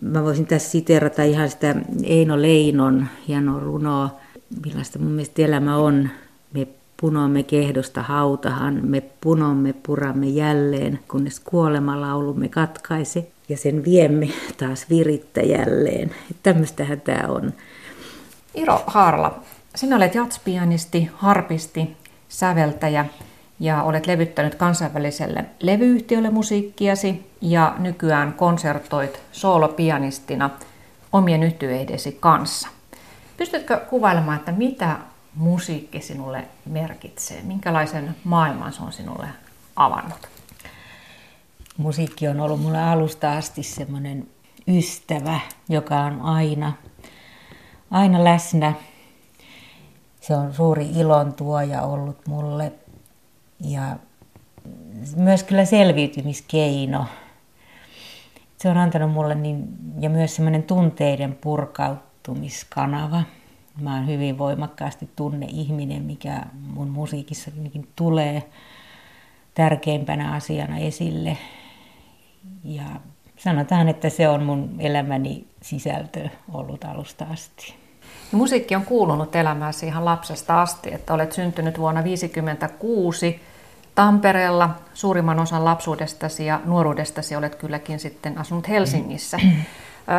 [0.00, 1.74] Mä voisin tässä siterata ihan sitä
[2.04, 4.10] Eino Leinon hienoa runoa,
[4.64, 6.08] millaista mun mielestä elämä on.
[6.52, 6.68] Me
[7.00, 15.40] punomme kehdosta hautahan, me punomme puramme jälleen, kunnes kuolemalaulumme katkaise ja sen viemme taas virittä
[15.40, 16.10] jälleen.
[16.42, 17.52] Tämmöistähän tämä on.
[18.54, 19.40] Iro Haarla,
[19.74, 21.96] sinä olet jatspianisti, harpisti,
[22.28, 23.06] säveltäjä
[23.60, 30.50] ja olet levyttänyt kansainväliselle levyyhtiölle musiikkiasi ja nykyään konsertoit soolopianistina
[31.12, 32.68] omien yhtyeidesi kanssa.
[33.36, 34.96] Pystytkö kuvailemaan, että mitä
[35.34, 37.42] musiikki sinulle merkitsee?
[37.42, 39.26] Minkälaisen maailman se on sinulle
[39.76, 40.28] avannut?
[41.76, 44.28] Musiikki on ollut mulle alusta asti semmoinen
[44.68, 46.72] ystävä, joka on aina,
[47.90, 48.72] aina läsnä.
[50.20, 52.72] Se on suuri ilon tuoja ollut mulle
[53.60, 53.96] ja
[55.16, 57.06] myös kyllä selviytymiskeino.
[58.58, 59.68] Se on antanut mulle niin,
[60.00, 63.22] ja myös semmoinen tunteiden purkautumiskanava.
[63.80, 66.42] Mä oon hyvin voimakkaasti tunne ihminen, mikä
[66.74, 67.50] mun musiikissa
[67.96, 68.50] tulee
[69.54, 71.36] tärkeimpänä asiana esille.
[72.64, 72.84] Ja
[73.36, 77.74] sanotaan, että se on mun elämäni sisältö ollut alusta asti.
[78.32, 83.40] Musiikki on kuulunut elämääsi ihan lapsesta asti, että olet syntynyt vuonna 1956
[83.94, 89.38] Tampereella suurimman osan lapsuudestasi ja nuoruudestasi olet kylläkin sitten asunut Helsingissä.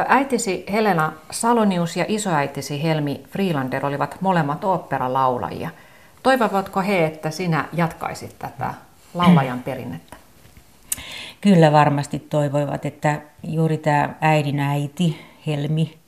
[0.08, 5.70] Äitisi Helena Salonius ja isoäitisi Helmi Freelander olivat molemmat oopperalaulajia.
[6.24, 8.74] Toivovatko he, että sinä jatkaisit tätä
[9.14, 10.18] laulajan perinnettä?
[11.42, 16.01] Kyllä varmasti toivoivat, että juuri tämä äidin äiti Helmi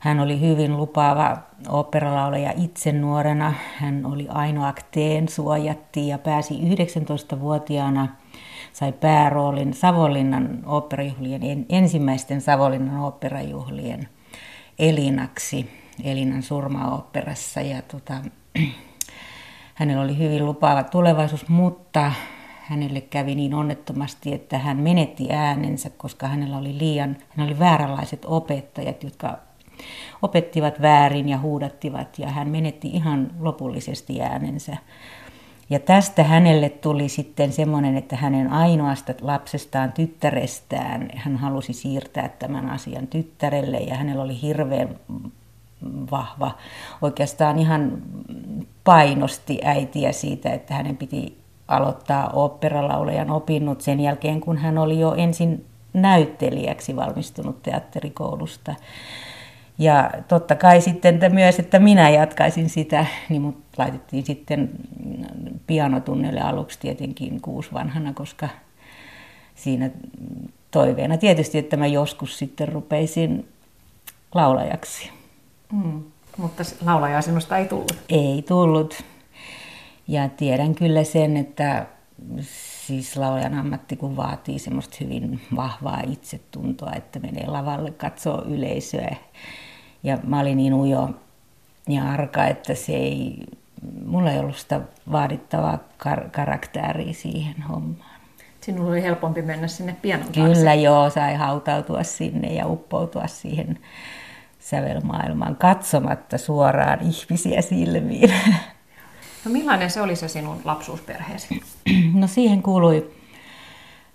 [0.00, 1.36] hän oli hyvin lupaava
[1.68, 3.54] operalaulaja itse nuorena.
[3.76, 8.08] Hän oli ainoakteen, suojatti ja pääsi 19-vuotiaana
[8.72, 14.08] sai pääroolin Savonlinnan oopperajuhlien, ensimmäisten Savonlinnan oopperajuhlien
[14.78, 15.70] Elinaksi,
[16.04, 17.60] Elinan surmaoopperassa.
[17.60, 18.14] Ja tota,
[19.74, 22.12] hänellä oli hyvin lupaava tulevaisuus, mutta
[22.62, 28.24] hänelle kävi niin onnettomasti, että hän menetti äänensä, koska hänellä oli liian, hän oli vääränlaiset
[28.24, 29.38] opettajat, jotka
[30.22, 34.76] opettivat väärin ja huudattivat ja hän menetti ihan lopullisesti äänensä.
[35.70, 42.70] Ja tästä hänelle tuli sitten semmoinen, että hänen ainoasta lapsestaan, tyttärestään, hän halusi siirtää tämän
[42.70, 44.96] asian tyttärelle ja hänellä oli hirveän
[46.10, 46.50] vahva,
[47.02, 48.02] oikeastaan ihan
[48.84, 51.38] painosti äitiä siitä, että hänen piti
[51.68, 58.74] aloittaa oopperalaulajan opinnot sen jälkeen, kun hän oli jo ensin näyttelijäksi valmistunut teatterikoulusta.
[59.78, 64.70] Ja totta kai sitten myös, että minä jatkaisin sitä, niin mut laitettiin sitten
[65.66, 68.48] pianotunnelle aluksi tietenkin kuusi vanhana, koska
[69.54, 69.90] siinä
[70.70, 73.48] toiveena tietysti, että mä joskus sitten rupeisin
[74.34, 75.10] laulajaksi.
[75.72, 76.02] Mm,
[76.36, 77.96] mutta laulajaa sinusta ei tullut?
[78.08, 79.04] Ei tullut.
[80.08, 81.86] Ja tiedän kyllä sen, että
[82.90, 89.16] siis laulajan ammatti kun vaatii semmoista hyvin vahvaa itsetuntoa, että menee lavalle, katsoo yleisöä
[90.02, 91.10] ja mä olin niin ujo
[91.88, 93.44] ja arka, että se ei,
[94.06, 94.80] mulla ei ollut sitä
[95.12, 95.78] vaadittavaa
[96.08, 98.20] kar- karaktääriä siihen hommaan.
[98.60, 103.78] Sinulla oli helpompi mennä sinne pianon Kyllä joo, sai hautautua sinne ja uppoutua siihen
[104.58, 108.32] sävelmaailmaan katsomatta suoraan ihmisiä silmiin.
[109.44, 111.60] No millainen se oli se sinun lapsuusperheesi?
[112.14, 113.10] No siihen kuului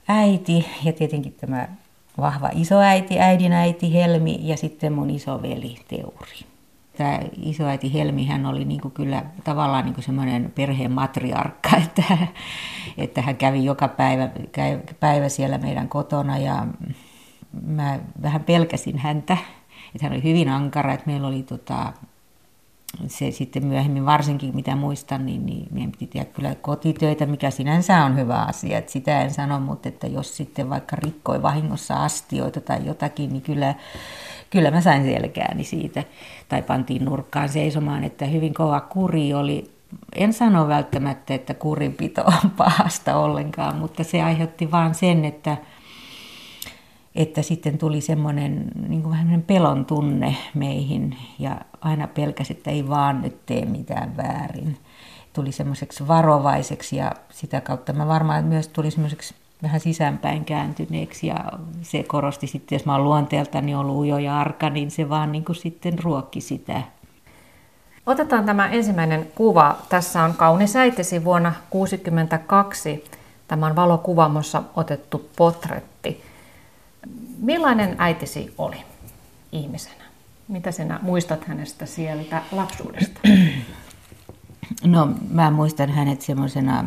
[0.07, 1.67] äiti ja tietenkin tämä
[2.17, 6.39] vahva isoäiti, äidinäiti Helmi ja sitten mun isoveli Teuri.
[6.97, 12.17] Tämä isoäiti Helmi hän oli niin kuin kyllä tavallaan niin semmoinen perheen matriarkka, että,
[12.97, 14.29] että hän kävi joka päivä,
[14.99, 16.67] päivä siellä meidän kotona ja
[17.65, 19.37] mä vähän pelkäsin häntä.
[19.95, 21.93] Että hän oli hyvin ankara, että meillä oli tota,
[23.07, 28.05] se sitten myöhemmin varsinkin, mitä muistan, niin, niin meidän piti tehdä kyllä kotitöitä, mikä sinänsä
[28.05, 28.77] on hyvä asia.
[28.77, 33.41] Että sitä en sano, mutta että jos sitten vaikka rikkoi vahingossa astioita tai jotakin, niin
[33.41, 33.75] kyllä,
[34.49, 36.03] kyllä mä sain selkääni siitä.
[36.49, 39.71] Tai pantiin nurkkaan seisomaan, että hyvin kova kuri oli.
[40.15, 45.57] En sano välttämättä, että kurinpito on pahasta ollenkaan, mutta se aiheutti vaan sen, että
[47.15, 53.21] että sitten tuli semmoinen niin vähän pelon tunne meihin ja aina pelkäsi, että ei vaan
[53.21, 54.77] nyt tee mitään väärin.
[55.33, 61.51] Tuli semmoiseksi varovaiseksi ja sitä kautta mä varmaan myös tuli semmoiseksi vähän sisäänpäin kääntyneeksi ja
[61.81, 65.45] se korosti sitten, jos mä oon luonteeltani ollut ujo ja arka, niin se vaan niin
[65.45, 66.81] kuin sitten ruokki sitä.
[68.05, 69.77] Otetaan tämä ensimmäinen kuva.
[69.89, 73.03] Tässä on kaunis äitesi vuonna 1962.
[73.47, 75.94] Tämä on valokuvaamossa otettu potretti.
[77.37, 78.77] Millainen äitisi oli
[79.51, 80.03] ihmisenä?
[80.47, 83.19] Mitä sinä muistat hänestä sieltä lapsuudesta?
[84.83, 86.85] No mä muistan hänet semmoisena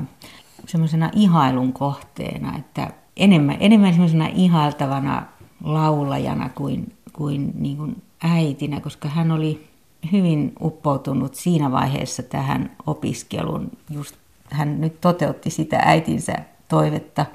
[0.69, 5.27] semmoisena ihailun kohteena, että enemmän, enemmän semmoisena ihailtavana
[5.65, 9.69] laulajana kuin, kuin, niin kuin äitinä, koska hän oli
[10.13, 13.71] hyvin uppoutunut siinä vaiheessa tähän opiskeluun.
[13.91, 14.17] Just
[14.51, 16.35] hän nyt toteutti sitä äitinsä
[16.69, 17.27] toivetta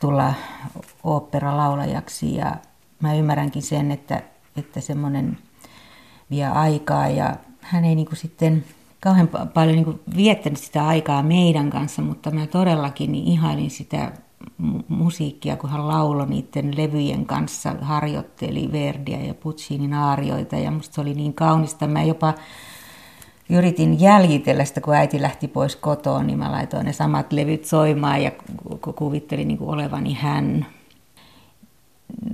[0.00, 0.34] tulla
[1.06, 2.56] oopperalaulajaksi ja
[3.00, 4.22] mä ymmärränkin sen, että,
[4.56, 5.38] että semmoinen
[6.30, 8.64] vie aikaa ja hän ei niin kuin sitten
[9.00, 14.12] kauhean paljon niin kuin viettänyt sitä aikaa meidän kanssa, mutta mä todellakin niin ihailin sitä
[14.88, 21.00] musiikkia, kun hän lauloi niiden levyjen kanssa, harjoitteli Verdiä ja Puccinin aarioita ja musta se
[21.00, 21.86] oli niin kaunista.
[21.86, 22.34] Mä jopa
[23.50, 28.22] yritin jäljitellä sitä, kun äiti lähti pois kotoa, niin mä laitoin ne samat levyt soimaan
[28.22, 28.30] ja
[28.96, 30.66] kuvittelin niin kuin olevani hän.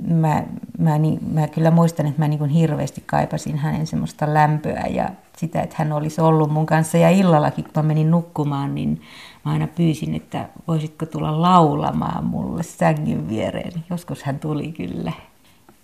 [0.07, 0.45] Mä,
[0.79, 5.09] mä, niin, mä kyllä muistan, että mä niin kuin hirveästi kaipasin hänen semmoista lämpöä ja
[5.37, 6.99] sitä, että hän olisi ollut mun kanssa.
[6.99, 9.01] Ja illallakin, kun mä menin nukkumaan, niin
[9.45, 13.85] mä aina pyysin, että voisitko tulla laulamaan mulle sängyn viereen.
[13.91, 15.13] Joskus hän tuli kyllä.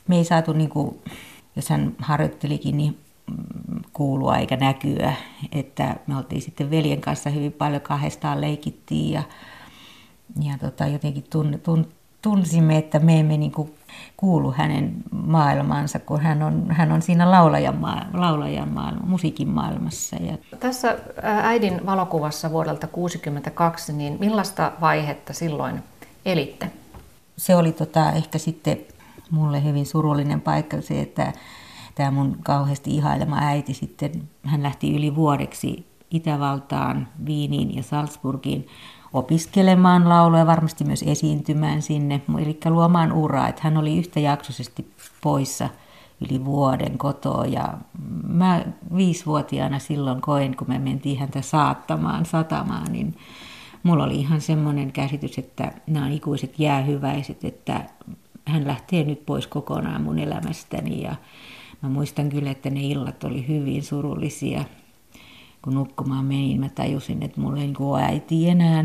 [0.09, 0.99] Me ei saatu, niin kuin,
[1.57, 2.99] jos hän harjoittelikin, niin
[3.93, 5.13] kuulua eikä näkyä.
[5.53, 9.23] Että me oltiin sitten veljen kanssa hyvin paljon kahdestaan leikittiin ja,
[10.41, 11.87] ja tota, jotenkin tun, tun,
[12.23, 13.75] tunsimme, että me emme niin kuin
[14.17, 17.79] kuulu hänen maailmaansa, kun hän on, hän on siinä laulajan,
[18.15, 20.17] laulajan maailma, musiikin maailmassa.
[20.17, 20.39] Ja...
[20.61, 25.83] Tässä äidin valokuvassa vuodelta 1962, niin millaista vaihetta silloin
[26.25, 26.71] elitte?
[27.37, 28.79] Se oli tota, ehkä sitten
[29.31, 31.33] mulle hyvin surullinen paikka se, että
[31.95, 38.67] tämä mun kauheasti ihailema äiti sitten, hän lähti yli vuodeksi Itävaltaan, Viiniin ja Salzburgiin
[39.13, 43.49] opiskelemaan laulua ja varmasti myös esiintymään sinne, eli luomaan uraa.
[43.49, 44.91] Että hän oli yhtäjaksoisesti
[45.23, 45.69] poissa
[46.31, 47.79] yli vuoden kotoa ja
[48.27, 48.65] mä
[48.97, 53.17] viisivuotiaana silloin koin, kun me mentiin häntä saattamaan satamaan, niin
[53.83, 57.85] mulla oli ihan semmoinen käsitys, että nämä on ikuiset jäähyväiset, että
[58.45, 61.15] hän lähtee nyt pois kokonaan mun elämästäni ja
[61.83, 64.65] mä muistan kyllä, että ne illat oli hyvin surullisia
[65.63, 68.85] kun nukkumaan menin, mä tajusin, että mulla ei niin ole äiti enää.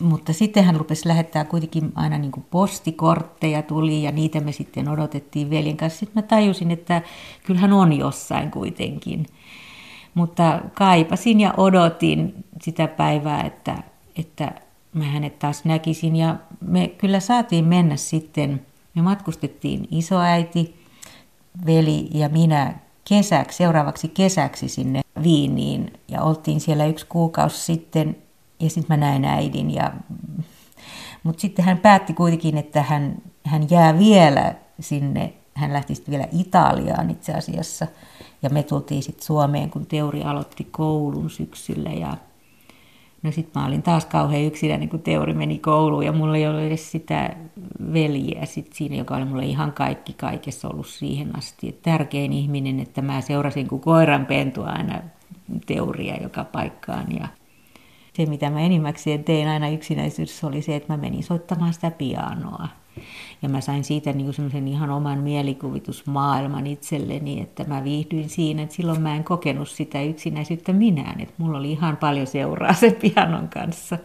[0.00, 4.88] Mutta sitten hän rupesi lähettää kuitenkin aina niin kuin postikortteja tuli ja niitä me sitten
[4.88, 5.98] odotettiin veljen kanssa.
[5.98, 7.02] Sitten mä tajusin, että
[7.44, 9.26] kyllähän on jossain kuitenkin.
[10.14, 13.82] Mutta kaipasin ja odotin sitä päivää, että,
[14.18, 14.52] että
[14.92, 16.16] mä hänet taas näkisin.
[16.16, 20.86] Ja me kyllä saatiin mennä sitten, me matkustettiin isoäiti,
[21.66, 22.74] veli ja minä
[23.08, 28.16] kesäksi, seuraavaksi kesäksi sinne Viiniin ja oltiin siellä yksi kuukausi sitten
[28.60, 29.74] ja sitten mä näin äidin.
[29.74, 29.92] Ja,
[31.22, 36.28] mutta sitten hän päätti kuitenkin, että hän, hän jää vielä sinne, hän lähti sitten vielä
[36.32, 37.86] Italiaan itse asiassa.
[38.42, 42.16] Ja me tultiin sitten Suomeen, kun Teori aloitti koulun syksyllä ja
[43.26, 46.66] No sit mä olin taas kauhean yksinäinen, kun Teori meni kouluun ja mulla ei ole
[46.66, 47.36] edes sitä
[47.92, 51.68] veljeä sit siinä, joka oli mulle ihan kaikki kaikessa ollut siihen asti.
[51.68, 55.00] Et tärkein ihminen, että mä seurasin kuin koiran pentua aina
[55.66, 57.28] Teoria joka paikkaan ja
[58.12, 62.68] se, mitä mä enimmäkseen tein aina yksinäisyydessä, oli se, että mä menin soittamaan sitä pianoa.
[63.42, 68.74] Ja mä sain siitä niin semmoisen ihan oman mielikuvitusmaailman itselleni, että mä viihdyin siinä, että
[68.74, 71.20] silloin mä en kokenut sitä yksinäisyyttä minään.
[71.20, 73.98] Että mulla oli ihan paljon seuraa sen pianon kanssa.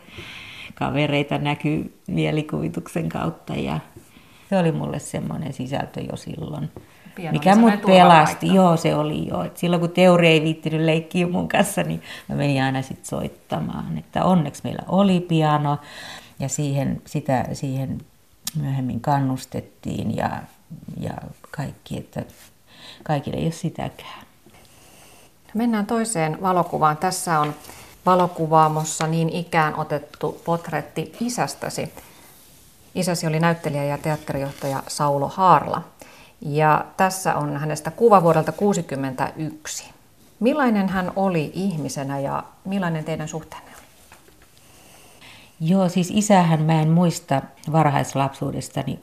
[0.76, 3.80] Kavereita näkyy mielikuvituksen kautta ja
[4.50, 6.70] se oli mulle semmoinen sisältö jo silloin.
[7.16, 8.54] Piano mikä mut pelasti.
[8.54, 9.44] Joo, se oli jo.
[9.44, 13.98] Et silloin kun Teori ei viittinyt leikkiä mun kanssa, niin mä menin aina sit soittamaan.
[13.98, 15.78] Että onneksi meillä oli piano
[16.40, 17.98] ja siihen, sitä, siihen
[18.56, 20.30] myöhemmin kannustettiin ja,
[21.00, 21.14] ja
[21.52, 22.24] kaikki, että
[23.04, 24.26] kaikille ei ole sitäkään.
[25.54, 26.98] Mennään toiseen valokuvaan.
[26.98, 27.56] Tässä on
[28.06, 31.94] valokuvaamossa niin ikään otettu potretti isästäsi.
[32.96, 35.84] Isäsi oli näyttelijä ja teatterijohtaja Saulo Haarla.
[36.42, 39.90] Ja tässä on hänestä kuva vuodelta 1961.
[40.40, 43.71] Millainen hän oli ihmisenä ja millainen teidän suhteenne?
[45.64, 47.42] Joo, siis isähän mä en muista
[47.72, 49.00] varhaislapsuudestani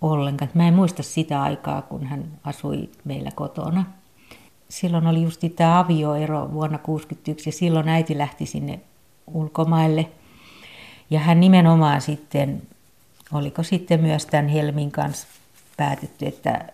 [0.00, 0.50] ollenkaan.
[0.54, 3.84] Mä en muista sitä aikaa, kun hän asui meillä kotona.
[4.68, 8.80] Silloin oli just tämä avioero vuonna 1961 ja silloin äiti lähti sinne
[9.26, 10.10] ulkomaille.
[11.10, 12.62] Ja hän nimenomaan sitten,
[13.32, 15.28] oliko sitten myös tämän Helmin kanssa
[15.76, 16.66] päätetty, että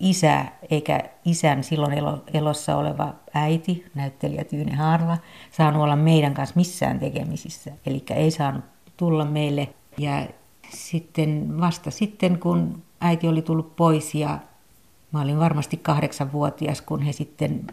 [0.00, 1.94] isä eikä isän silloin
[2.34, 5.18] elossa oleva äiti, näyttelijä Tyyne Harva,
[5.50, 7.72] saanut olla meidän kanssa missään tekemisissä.
[7.86, 8.64] Eli ei saanut
[8.96, 9.68] tulla meille.
[9.98, 10.26] Ja
[10.68, 14.38] sitten vasta sitten, kun äiti oli tullut pois ja
[15.12, 17.66] mä olin varmasti kahdeksanvuotias, kun he sitten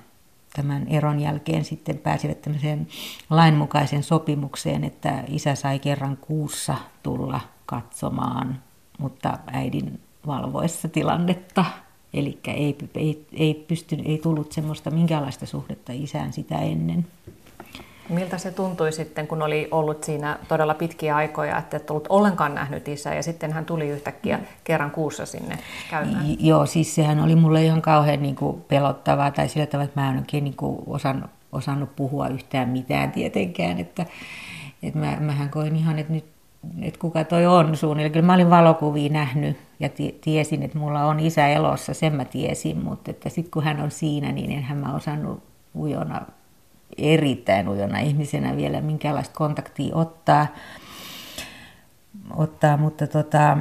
[0.53, 2.87] tämän eron jälkeen sitten pääsivät tämmöiseen
[3.29, 8.59] lainmukaisen sopimukseen, että isä sai kerran kuussa tulla katsomaan,
[8.99, 11.65] mutta äidin valvoessa tilannetta.
[12.13, 17.05] Eli ei, ei, ei, pystynyt, ei tullut semmoista minkäänlaista suhdetta isään sitä ennen.
[18.09, 22.55] Miltä se tuntui sitten, kun oli ollut siinä todella pitkiä aikoja, että et ollut ollenkaan
[22.55, 25.57] nähnyt isää ja sitten hän tuli yhtäkkiä kerran kuussa sinne
[25.89, 26.31] käymään?
[26.31, 30.01] J- joo, siis sehän oli mulle ihan kauhean niin kuin pelottavaa tai sillä tavalla, että
[30.01, 34.05] mä en oikein niin kuin osannut, osannut puhua yhtään mitään tietenkään, että,
[34.83, 36.25] että mä, mähän koin ihan, että nyt
[36.81, 38.11] että kuka toi on suunnilleen.
[38.11, 39.89] Kyllä mä olin valokuvia nähnyt ja
[40.21, 43.91] tiesin, että mulla on isä elossa, sen mä tiesin, mutta että sitten kun hän on
[43.91, 45.43] siinä, niin enhän mä osannut
[45.75, 46.21] ujona
[46.97, 50.47] erittäin ujona ihmisenä vielä minkäänlaista kontaktia ottaa.
[52.37, 53.57] ottaa mutta tota,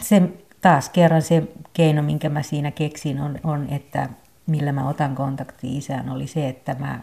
[0.00, 0.22] se,
[0.60, 1.42] taas kerran se
[1.72, 4.08] keino, minkä mä siinä keksin, on, on, että
[4.46, 7.00] millä mä otan kontaktia isään, oli se, että mä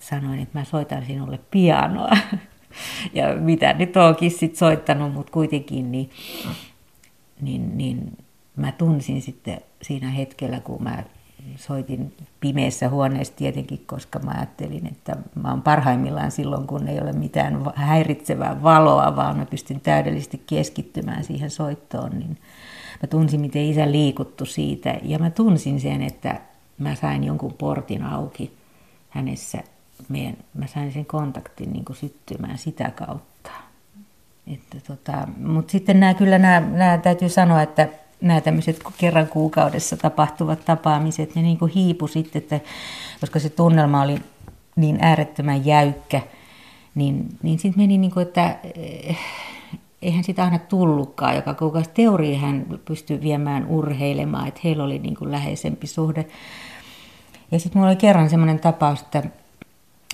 [0.00, 2.16] sanoin, että mä soitan sinulle pianoa.
[3.12, 6.10] ja mitä nyt oonkin sit soittanut, mutta kuitenkin, niin,
[7.40, 8.12] niin, niin
[8.56, 11.04] mä tunsin sitten siinä hetkellä, kun mä
[11.56, 17.12] soitin pimeässä huoneessa tietenkin, koska mä ajattelin, että mä oon parhaimmillaan silloin, kun ei ole
[17.12, 22.38] mitään häiritsevää valoa, vaan mä pystyn täydellisesti keskittymään siihen soittoon, niin
[23.02, 24.98] mä tunsin, miten isä liikuttu siitä.
[25.02, 26.40] Ja mä tunsin sen, että
[26.78, 28.56] mä sain jonkun portin auki
[29.08, 29.58] hänessä.
[30.08, 33.50] Meidän, mä sain sen kontaktin niin kuin syttymään sitä kautta.
[34.46, 37.88] Että tota, Mutta sitten nämä kyllä nämä, nämä täytyy sanoa, että
[38.20, 42.60] nämä tämmöiset kerran kuukaudessa tapahtuvat tapaamiset, ne niin kuin hiipu sitten, että,
[43.20, 44.18] koska se tunnelma oli
[44.76, 46.20] niin äärettömän jäykkä,
[46.94, 49.18] niin, niin sitten meni niin kuin, että eh,
[50.02, 51.90] eihän sitä aina tullutkaan joka kuukausi.
[51.94, 56.26] Teoria hän pystyi viemään urheilemaan, että heillä oli niin kuin läheisempi suhde.
[57.50, 59.22] Ja sitten mulla oli kerran semmoinen tapaus, että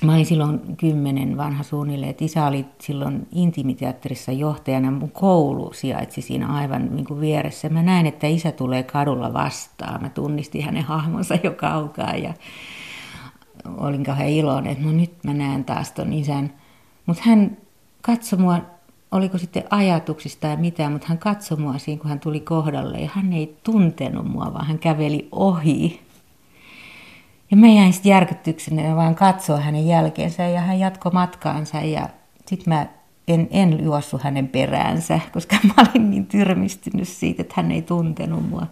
[0.02, 4.90] Mä olin silloin kymmenen vanha suunnilleen, että isä oli silloin intimiteatterissa johtajana.
[4.90, 7.68] Mun koulu sijaitsi siinä aivan niin kuin vieressä.
[7.68, 10.02] Mä näin, että isä tulee kadulla vastaan.
[10.02, 12.34] Mä tunnistin hänen hahmonsa jo kaukaa ja
[13.76, 16.52] olin kauhean iloinen, että no nyt mä näen taas ton isän.
[17.06, 17.56] Mutta hän
[18.02, 18.58] katsoi mua,
[19.12, 23.10] oliko sitten ajatuksista tai mitään, mutta hän katsoi mua siinä, kun hän tuli kohdalle ja
[23.12, 26.00] hän ei tuntenut mua, vaan hän käveli ohi
[27.52, 32.08] ja mä jäin sitten järkytyksenä vaan katsoa hänen jälkeensä ja hän jatkoi matkaansa ja
[32.46, 32.86] sitten mä
[33.28, 38.48] en, en juossu hänen peräänsä, koska mä olin niin tyrmistynyt siitä, että hän ei tuntenut
[38.48, 38.66] mua.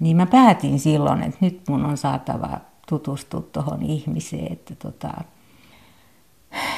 [0.00, 5.10] Niin mä päätin silloin, että nyt mun on saatava tutustua tuohon ihmiseen, että tota,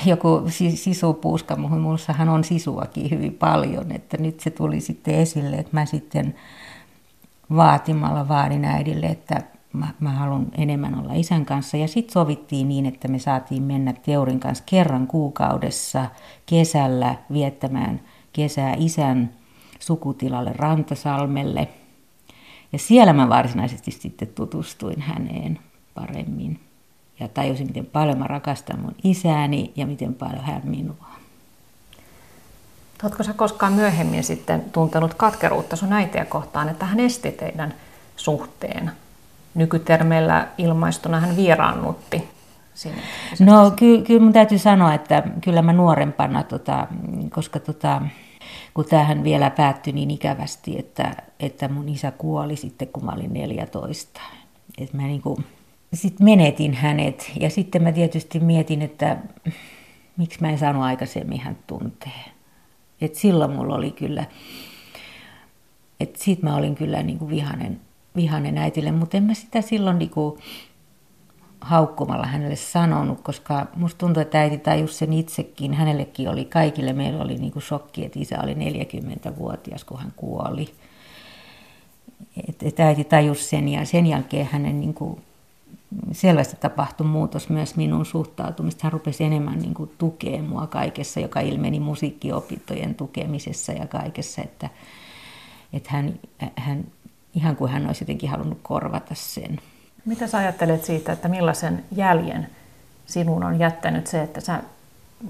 [0.06, 0.42] joku
[0.74, 6.34] sisupuuska, muussahan on sisuakin hyvin paljon, että nyt se tuli sitten esille, että mä sitten
[7.56, 9.42] vaatimalla vaadin äidille, että
[9.72, 11.76] mä, mä haluan enemmän olla isän kanssa.
[11.76, 16.06] Ja sitten sovittiin niin, että me saatiin mennä Teurin kanssa kerran kuukaudessa
[16.46, 18.00] kesällä viettämään
[18.32, 19.30] kesää isän
[19.78, 21.68] sukutilalle Rantasalmelle.
[22.72, 25.58] Ja siellä mä varsinaisesti sitten tutustuin häneen
[25.94, 26.60] paremmin.
[27.20, 31.12] Ja tajusin, miten paljon mä rakastan mun isääni ja miten paljon hän minua.
[33.02, 37.74] Oletko sä koskaan myöhemmin sitten tuntenut katkeruutta sun äitiä kohtaan, että hän esti teidän
[38.16, 38.92] suhteen?
[39.54, 42.28] Nykytermeillä ilmaistuna hän vieraannutti
[42.74, 43.02] sinne?
[43.40, 46.86] No ky- kyllä mun täytyy sanoa, että kyllä mä nuorempana, tota,
[47.30, 48.02] koska tota,
[48.74, 53.32] kun tämähän vielä päättyi niin ikävästi, että, että mun isä kuoli sitten, kun mä olin
[53.32, 54.20] 14.
[54.78, 55.44] Et mä niin kuin,
[55.94, 59.16] sit menetin hänet ja sitten mä tietysti mietin, että
[60.16, 62.24] miksi mä en saanut aikaisemmin hän tuntee.
[63.00, 64.24] Et silloin mulla oli kyllä,
[66.00, 67.80] että sit mä olin kyllä niin kuin vihanen
[68.16, 70.38] vihanen äitille, mutta en mä sitä silloin niinku
[71.60, 75.74] haukkumalla hänelle sanonut, koska musta tuntuu, että äiti tajus sen itsekin.
[75.74, 80.74] Hänellekin oli, kaikille meillä oli niinku shokki, että isä oli 40-vuotias, kun hän kuoli.
[82.48, 85.18] Et, et äiti tajus sen ja sen jälkeen hänen niinku
[86.12, 88.80] selvästi tapahtui muutos myös minun suhtautumista.
[88.82, 94.70] Hän rupesi enemmän niin kuin tukemaan mua kaikessa, joka ilmeni musiikkiopintojen tukemisessa ja kaikessa, että,
[95.72, 96.18] että hän,
[96.56, 96.84] hän
[97.34, 99.58] ihan kuin hän olisi jotenkin halunnut korvata sen.
[100.04, 102.46] Mitä sä ajattelet siitä, että millaisen jäljen
[103.06, 104.62] sinun on jättänyt se, että sä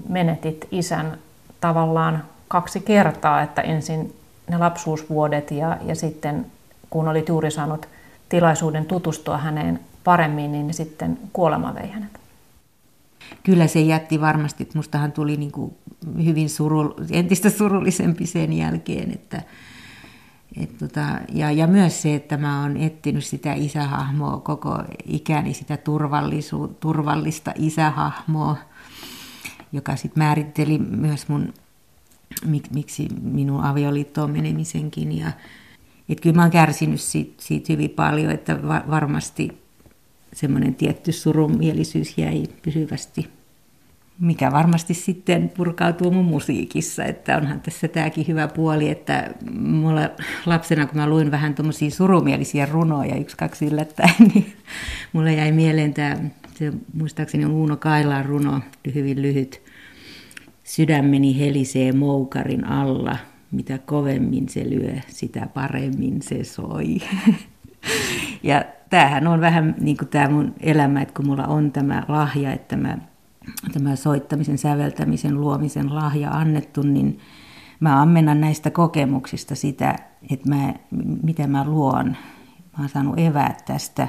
[0.09, 1.17] menetit isän
[1.61, 4.15] tavallaan kaksi kertaa, että ensin
[4.49, 6.45] ne lapsuusvuodet ja, ja sitten
[6.89, 7.87] kun olit juuri saanut
[8.29, 12.23] tilaisuuden tutustua häneen paremmin, niin sitten kuolema vei hänet?
[13.43, 15.73] kyllä se jätti varmasti, että mustahan tuli niin kuin
[16.25, 19.41] hyvin suru, entistä surullisempi sen jälkeen, että,
[20.57, 25.77] et tota, ja, ja myös se, että mä oon etsinyt sitä isähahmoa koko ikäni, sitä
[26.79, 28.57] turvallista isähahmoa,
[29.71, 31.53] joka sitten määritteli myös mun,
[32.45, 35.17] mik, miksi minun avioliittoon menemisenkin.
[35.17, 35.31] Ja,
[36.09, 39.63] et kyllä mä oon kärsinyt siitä, siitä hyvin paljon, että va, varmasti
[40.33, 43.29] semmoinen tietty surumielisyys jäi pysyvästi
[44.23, 50.09] mikä varmasti sitten purkautuu mun musiikissa, että onhan tässä tämäkin hyvä puoli, että mulla
[50.45, 54.53] lapsena, kun mä luin vähän tuommoisia surumielisiä runoja, yksi kaksi yllättäen, niin
[55.13, 56.17] mulle jäi mieleen tämä,
[56.55, 58.61] se muistaakseni on Uuno Kailaan runo,
[58.95, 59.61] hyvin lyhyt,
[60.63, 63.17] Sydämeni helisee moukarin alla,
[63.51, 66.97] mitä kovemmin se lyö, sitä paremmin se soi.
[68.43, 72.53] ja tämähän on vähän niin kuin tämä mun elämä, että kun mulla on tämä lahja,
[72.53, 72.97] että mä
[73.73, 77.19] tämä soittamisen, säveltämisen, luomisen lahja annettu, niin
[77.79, 79.95] mä ammennan näistä kokemuksista sitä,
[80.31, 80.73] että mä,
[81.23, 82.05] mitä mä luon.
[82.07, 84.07] Mä oon saanut eväät tästä,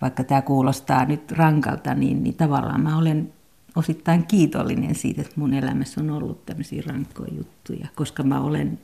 [0.00, 3.32] vaikka tämä kuulostaa nyt rankalta, niin, niin tavallaan mä olen
[3.76, 8.78] osittain kiitollinen siitä, että mun elämässä on ollut tämmöisiä rankkoja juttuja, koska mä olen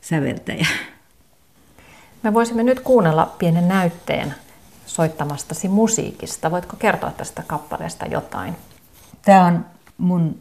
[0.00, 0.66] säveltäjä.
[2.22, 4.34] Me voisimme nyt kuunnella pienen näytteen
[4.86, 6.50] soittamastasi musiikista.
[6.50, 8.56] Voitko kertoa tästä kappaleesta jotain?
[9.24, 9.66] Tämä on
[9.98, 10.38] mun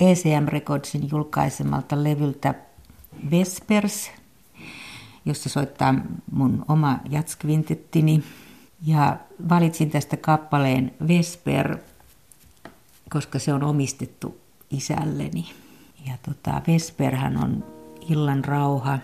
[0.00, 2.54] ECM Recordsin julkaisemalta levyltä
[3.30, 4.10] Vespers,
[5.24, 5.94] jossa soittaa
[6.32, 8.24] mun oma jatskvintettini.
[8.86, 9.16] Ja
[9.48, 11.78] valitsin tästä kappaleen Vesper,
[13.10, 15.50] koska se on omistettu isälleni.
[16.06, 17.64] Ja tota, Vesperhän on
[18.08, 18.98] illan rauha,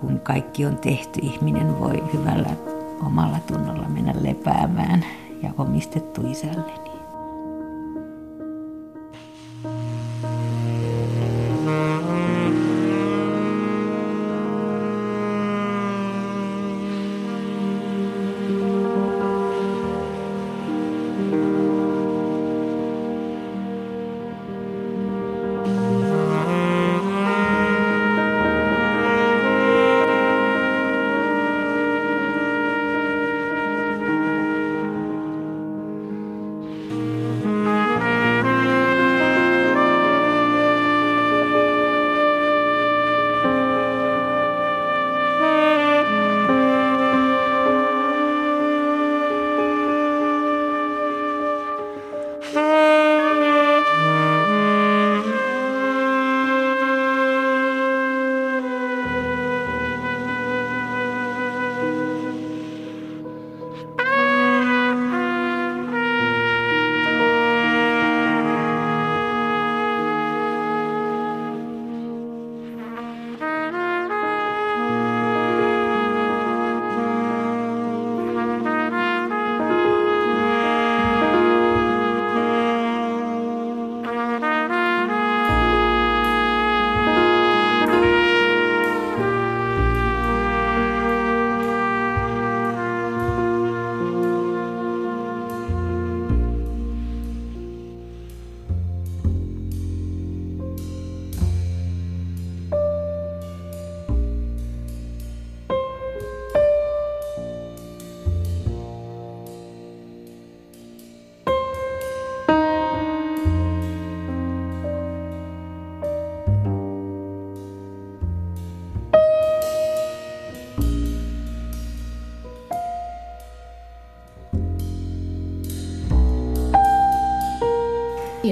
[0.00, 1.20] kun kaikki on tehty.
[1.22, 2.56] Ihminen voi hyvällä
[3.06, 5.04] omalla tunnolla mennä lepäämään
[5.42, 6.91] ja omistettu isälleni.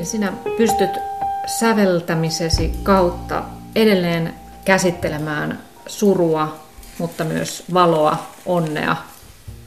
[0.01, 0.91] Niin, sinä pystyt
[1.61, 3.43] säveltämisesi kautta
[3.77, 4.35] edelleen
[4.65, 6.57] käsittelemään surua,
[6.99, 8.97] mutta myös valoa, onnea,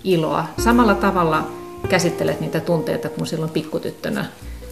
[0.03, 0.47] iloa.
[0.63, 1.51] Samalla tavalla
[1.89, 4.25] käsittelet niitä tunteita, kun silloin pikkutyttönä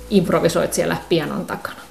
[0.10, 1.82] improvisoit siellä pianon takana.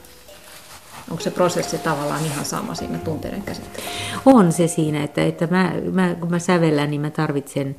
[1.11, 3.91] Onko se prosessi tavallaan ihan sama siinä tunteiden käsittelyssä?
[4.27, 7.77] On se siinä, että, että mä, mä, kun mä sävellän, niin mä tarvitsen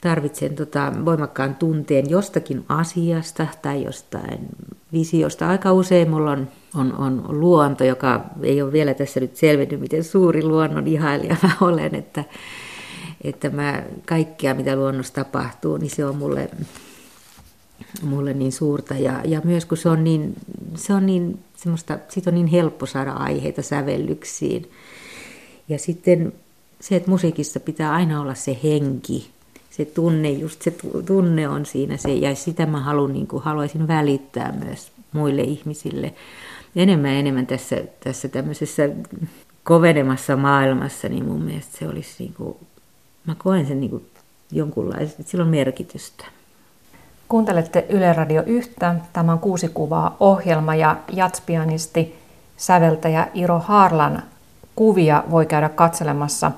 [0.00, 4.48] tarvitsen tota voimakkaan tunteen jostakin asiasta tai jostain
[4.92, 5.48] visiosta.
[5.48, 10.04] Aika usein mulla on, on, on luonto, joka ei ole vielä tässä nyt selvinnyt, miten
[10.04, 12.24] suuri luonnon ihailija mä olen, että,
[13.24, 16.50] että mä kaikkea, mitä luonnossa tapahtuu, niin se on mulle,
[18.02, 18.94] mulle niin suurta.
[18.94, 20.36] Ja, ja myös kun se on niin,
[20.74, 24.70] se on niin semmoista, siitä on niin helppo saada aiheita sävellyksiin.
[25.68, 26.32] Ja sitten
[26.80, 29.30] se, että musiikissa pitää aina olla se henki,
[29.76, 30.74] se tunne, just se
[31.06, 36.14] tunne on siinä se, ja sitä mä haluan, niin kuin, haluaisin välittää myös muille ihmisille
[36.76, 38.88] enemmän ja enemmän tässä, tässä tämmöisessä
[39.64, 42.56] kovenemassa maailmassa, niin mun mielestä se olisi niin kuin,
[43.26, 44.06] mä koen sen niin kuin
[44.52, 46.24] jonkunlaista, että sillä on merkitystä.
[47.28, 48.70] Kuuntelette Yle Radio 1.
[49.12, 52.14] Tämä on kuusi kuvaa ohjelma ja jatspianisti,
[52.56, 54.22] säveltäjä Iro Harlan
[54.76, 56.52] kuvia voi käydä katselemassa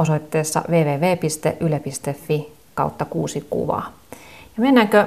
[0.00, 3.92] osoitteessa www.yle.fi kautta kuusi kuvaa.
[4.56, 5.06] Ja mennäänkö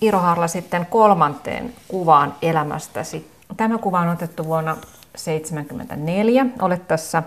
[0.00, 3.30] Iro Harla sitten kolmanteen kuvaan elämästäsi.
[3.56, 6.46] Tämä kuva on otettu vuonna 1974.
[6.62, 7.22] Olet tässä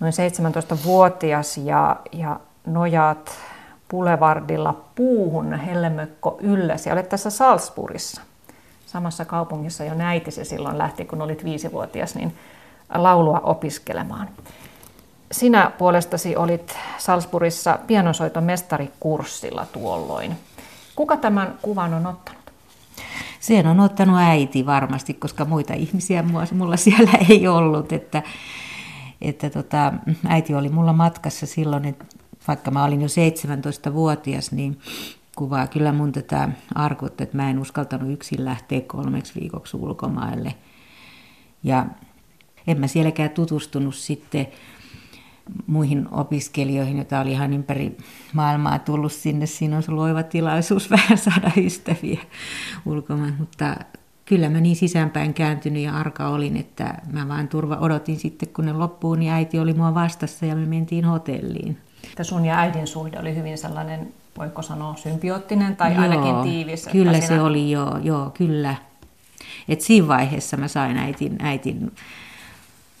[0.00, 3.30] noin 17-vuotias ja, ja nojaat
[3.90, 6.90] Boulevardilla puuhun hellemökko ylläsi.
[6.90, 8.20] Olet tässä Salzburgissa,
[8.86, 12.36] samassa kaupungissa jo äitisi silloin lähti, kun olit viisivuotias, niin
[12.94, 14.28] laulua opiskelemaan.
[15.32, 20.36] Sinä puolestasi olit Salzburgissa pianosoitomestarikurssilla tuolloin.
[20.96, 22.42] Kuka tämän kuvan on ottanut?
[23.40, 27.92] Sen on ottanut äiti varmasti, koska muita ihmisiä mulla siellä ei ollut.
[27.92, 28.22] Että,
[29.20, 29.92] että tota,
[30.28, 32.04] äiti oli mulla matkassa silloin, että
[32.48, 34.80] vaikka mä olin jo 17-vuotias, niin
[35.36, 40.54] kuvaa kyllä mun tätä arkutta, että mä en uskaltanut yksin lähteä kolmeksi viikoksi ulkomaille.
[41.62, 41.86] Ja
[42.66, 44.46] en mä sielläkään tutustunut sitten
[45.66, 47.96] muihin opiskelijoihin, joita oli ihan ympäri
[48.32, 49.46] maailmaa tullut sinne.
[49.46, 52.20] Siinä on ollut oiva tilaisuus vähän saada ystäviä
[52.86, 53.76] ulkomaan, mutta
[54.24, 58.66] kyllä mä niin sisäänpäin kääntynyt ja arka olin, että mä vain turva odotin sitten, kun
[58.66, 61.78] ne loppuun, niin äiti oli mua vastassa ja me mentiin hotelliin.
[62.04, 66.88] Että sun ja äidin suhde oli hyvin sellainen, voiko sanoa, symbioottinen tai joo, ainakin tiivis.
[66.92, 67.26] Kyllä sinä...
[67.26, 68.74] se oli, joo, joo kyllä.
[69.68, 71.92] Et siinä vaiheessa mä sain äitin, äitin,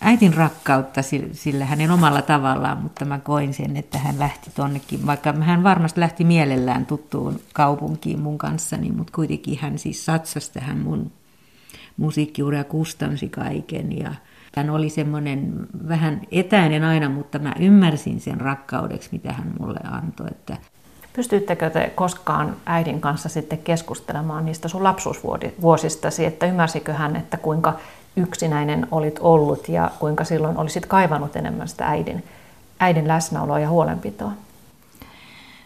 [0.02, 1.00] äitin rakkautta
[1.32, 6.00] sillä hänen omalla tavallaan, mutta mä koin sen, että hän lähti tonnekin, vaikka hän varmasti
[6.00, 11.12] lähti mielellään tuttuun kaupunkiin mun kanssani, mutta kuitenkin hän siis satsasi tähän mun
[11.96, 14.14] musiikkiuria kustansi kaiken ja
[14.56, 20.26] hän oli semmoinen vähän etäinen aina, mutta mä ymmärsin sen rakkaudeksi, mitä hän mulle antoi.
[20.30, 20.56] Että
[21.12, 27.78] Pystyittekö te koskaan äidin kanssa sitten keskustelemaan niistä sun lapsuusvuosistasi, että ymmärsikö hän, että kuinka
[28.16, 32.24] yksinäinen olit ollut ja kuinka silloin olisit kaivannut enemmän sitä äidin,
[32.80, 34.32] äidin läsnäoloa ja huolenpitoa?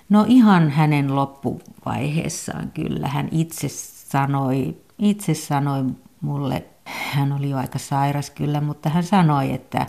[0.08, 3.08] No ihan hänen loppuvaiheessaan kyllä.
[3.08, 5.84] Hän itse sanoi, itse sanoi
[6.20, 9.86] mulle hän oli jo aika sairas kyllä, mutta hän sanoi, että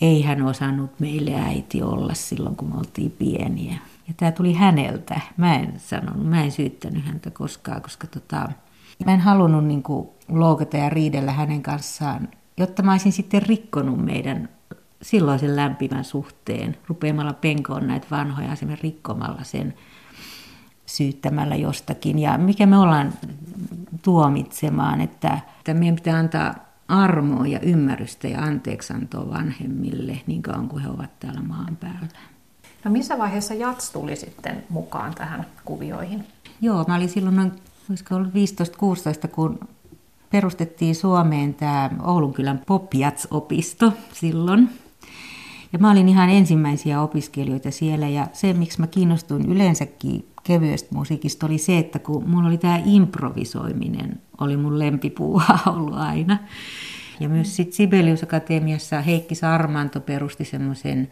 [0.00, 3.78] ei hän osannut meille äiti olla silloin, kun me oltiin pieniä.
[4.08, 5.20] Ja tämä tuli häneltä.
[5.36, 8.48] Mä en sanonut, mä en syyttänyt häntä koskaan, koska tota,
[9.04, 14.04] mä en halunnut niin kuin, loukata ja riidellä hänen kanssaan, jotta mä olisin sitten rikkonut
[14.04, 14.48] meidän
[15.02, 19.74] silloisen lämpimän suhteen, rupeamalla penkoon näitä vanhoja, esimerkiksi rikkomalla sen
[20.86, 22.18] syyttämällä jostakin.
[22.18, 23.12] Ja mikä me ollaan
[24.02, 26.54] tuomitsemaan, että, että meidän pitää antaa
[26.88, 32.08] armoa ja ymmärrystä ja anteeksantoa vanhemmille niin kauan kuin he ovat täällä maan päällä.
[32.84, 36.24] No missä vaiheessa Jats tuli sitten mukaan tähän kuvioihin?
[36.60, 37.52] Joo, mä olin silloin noin,
[37.90, 38.32] olisiko ollut
[39.24, 39.58] 15-16, kun
[40.30, 42.90] perustettiin Suomeen tämä Oulunkylän Pop
[43.30, 44.68] opisto silloin.
[45.72, 51.46] Ja mä olin ihan ensimmäisiä opiskelijoita siellä ja se, miksi mä kiinnostuin yleensäkin kevyestä musiikista
[51.46, 56.38] oli se, että kun mulla oli tämä improvisoiminen, oli mun lempipuuha ollut aina.
[57.20, 61.08] Ja myös sitten Sibelius Akatemiassa Heikki Sarmanto perusti semmoisen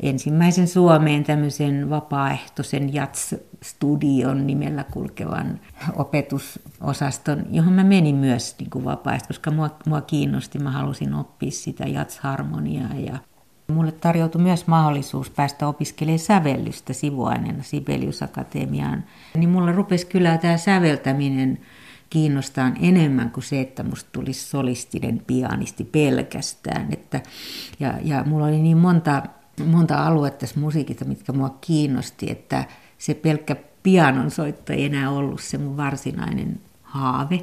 [0.00, 5.60] ensimmäisen Suomeen tämmöisen vapaaehtoisen jats-studion nimellä kulkevan
[5.96, 11.50] opetusosaston, johon mä menin myös niin kuin vapaaehtoisesti, koska mua, mua kiinnosti, mä halusin oppia
[11.50, 13.18] sitä jats-harmoniaa ja
[13.68, 19.04] Mulle tarjoutui myös mahdollisuus päästä opiskelemaan sävellystä sivuaineena Sibelius Akatemiaan.
[19.36, 21.58] Niin mulla rupesi kyllä tämä säveltäminen
[22.14, 26.92] kiinnostaa enemmän kuin se, että musta tulisi solistinen pianisti pelkästään.
[26.92, 27.20] Että,
[27.80, 29.22] ja, ja mulla oli niin monta,
[29.64, 32.64] monta aluetta tässä musiikista, mitkä mua kiinnosti, että
[32.98, 37.40] se pelkkä pianonsoitto ei enää ollut se mun varsinainen haave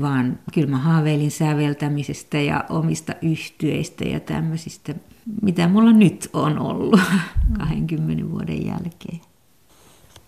[0.00, 4.94] vaan kyllä mä haaveilin säveltämisestä ja omista yhtyeistä ja tämmöisistä,
[5.42, 7.00] mitä mulla nyt on ollut
[7.58, 9.20] 20 vuoden jälkeen.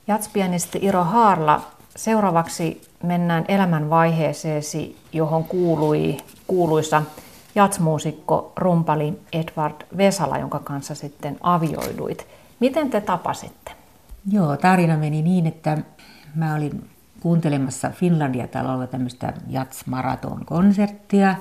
[0.06, 7.02] Jatspianisti Iro Haarla, seuraavaksi mennään elämänvaiheeseesi, johon kuului kuuluisa
[7.54, 12.26] jatsmuusikko rumpali Edward Vesala, jonka kanssa sitten avioiduit.
[12.60, 13.70] Miten te tapasitte?
[14.30, 15.78] Joo, tarina meni niin, että
[16.34, 21.34] mä olin kuuntelemassa Finlandia-talolla tämmöistä Jats-maraton-konserttia,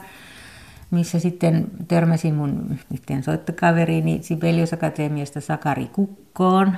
[0.91, 6.77] missä sitten törmäsin mun yhteen soittokaveriini Sibelius Akatemiasta Sakari Kukkoon.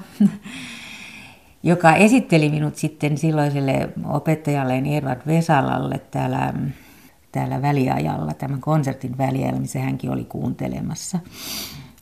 [1.63, 6.53] Joka esitteli minut sitten silloiselle opettajalleen Edward Vesalalle täällä,
[7.31, 11.19] täällä väliajalla, tämän konsertin väliajalla, missä hänkin oli kuuntelemassa.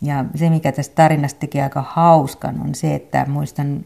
[0.01, 3.85] Ja se, mikä tästä tarinasta tekee aika hauskan, on se, että muistan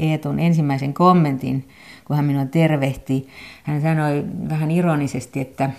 [0.00, 1.68] Eetun ensimmäisen kommentin,
[2.04, 3.28] kun hän minua tervehti.
[3.62, 5.70] Hän sanoi vähän ironisesti, että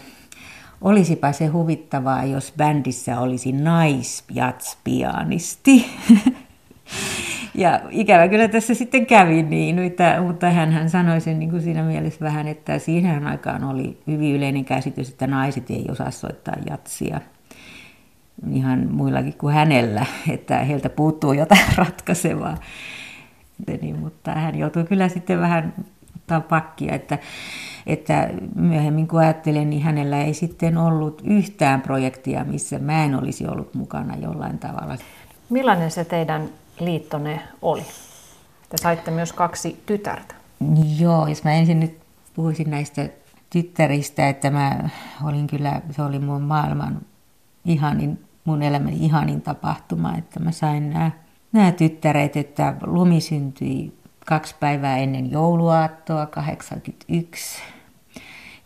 [0.81, 5.85] olisipa se huvittavaa, jos bändissä olisi naispjatspianisti.
[7.57, 11.61] Ja ikävä kyllä tässä sitten kävi niin, että, mutta hän, hän sanoi sen niin kuin
[11.61, 16.55] siinä mielessä vähän, että siihen aikaan oli hyvin yleinen käsitys, että naiset ei osaa soittaa
[16.69, 17.21] jatsia
[18.51, 22.57] ihan muillakin kuin hänellä, että heiltä puuttuu jotain ratkaisevaa.
[23.81, 25.73] Niin, mutta hän joutui kyllä sitten vähän
[26.15, 27.17] ottaa pakkia, että,
[27.87, 33.47] että myöhemmin kun ajattelen, niin hänellä ei sitten ollut yhtään projektia, missä mä en olisi
[33.47, 34.97] ollut mukana jollain tavalla.
[35.49, 37.85] Millainen se teidän liittonne oli?
[38.69, 40.35] Te saitte myös kaksi tytärtä.
[40.99, 41.99] Joo, jos mä ensin nyt
[42.33, 43.09] puhuisin näistä
[43.49, 44.89] tyttäristä, että mä
[45.23, 47.01] olin kyllä, se oli mun maailman
[47.65, 51.11] ihanin, mun elämäni ihanin tapahtuma, että mä sain nämä,
[51.51, 57.61] nämä tyttäret, että lumi syntyi kaksi päivää ennen jouluaattoa 81.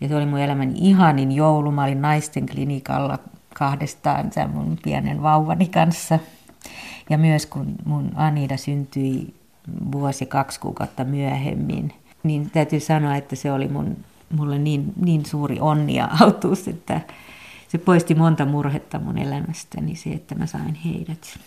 [0.01, 1.71] Ja se oli mun elämäni ihanin joulu.
[1.71, 3.19] Mä olin naisten klinikalla
[3.53, 6.19] kahdestaan mun pienen vauvani kanssa–
[7.09, 9.33] ja myös kun mun Anida syntyi
[9.91, 11.93] vuosi kaksi kuukautta myöhemmin,
[12.23, 13.97] niin täytyy sanoa, että se oli mun,
[14.35, 17.01] mulle niin, niin suuri onni ja autuus, että
[17.67, 21.39] se poisti monta murhetta mun elämästäni se, että mä sain heidät.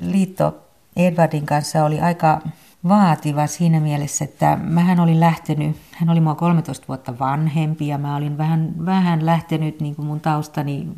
[0.00, 0.56] Liitto
[0.96, 2.40] Edwardin kanssa oli aika
[2.88, 8.16] vaativa siinä mielessä, että mähän olin lähtenyt, hän oli mua 13 vuotta vanhempi ja mä
[8.16, 10.88] olin vähän, vähän lähtenyt, niin kuin mun taustani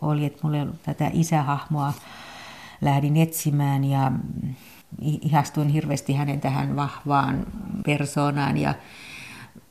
[0.00, 1.92] oli, että mulla ei ollut tätä isähahmoa
[2.80, 4.12] lähdin etsimään ja
[5.00, 7.46] ihastuin hirveästi hänen tähän vahvaan
[7.84, 8.74] persoonaan ja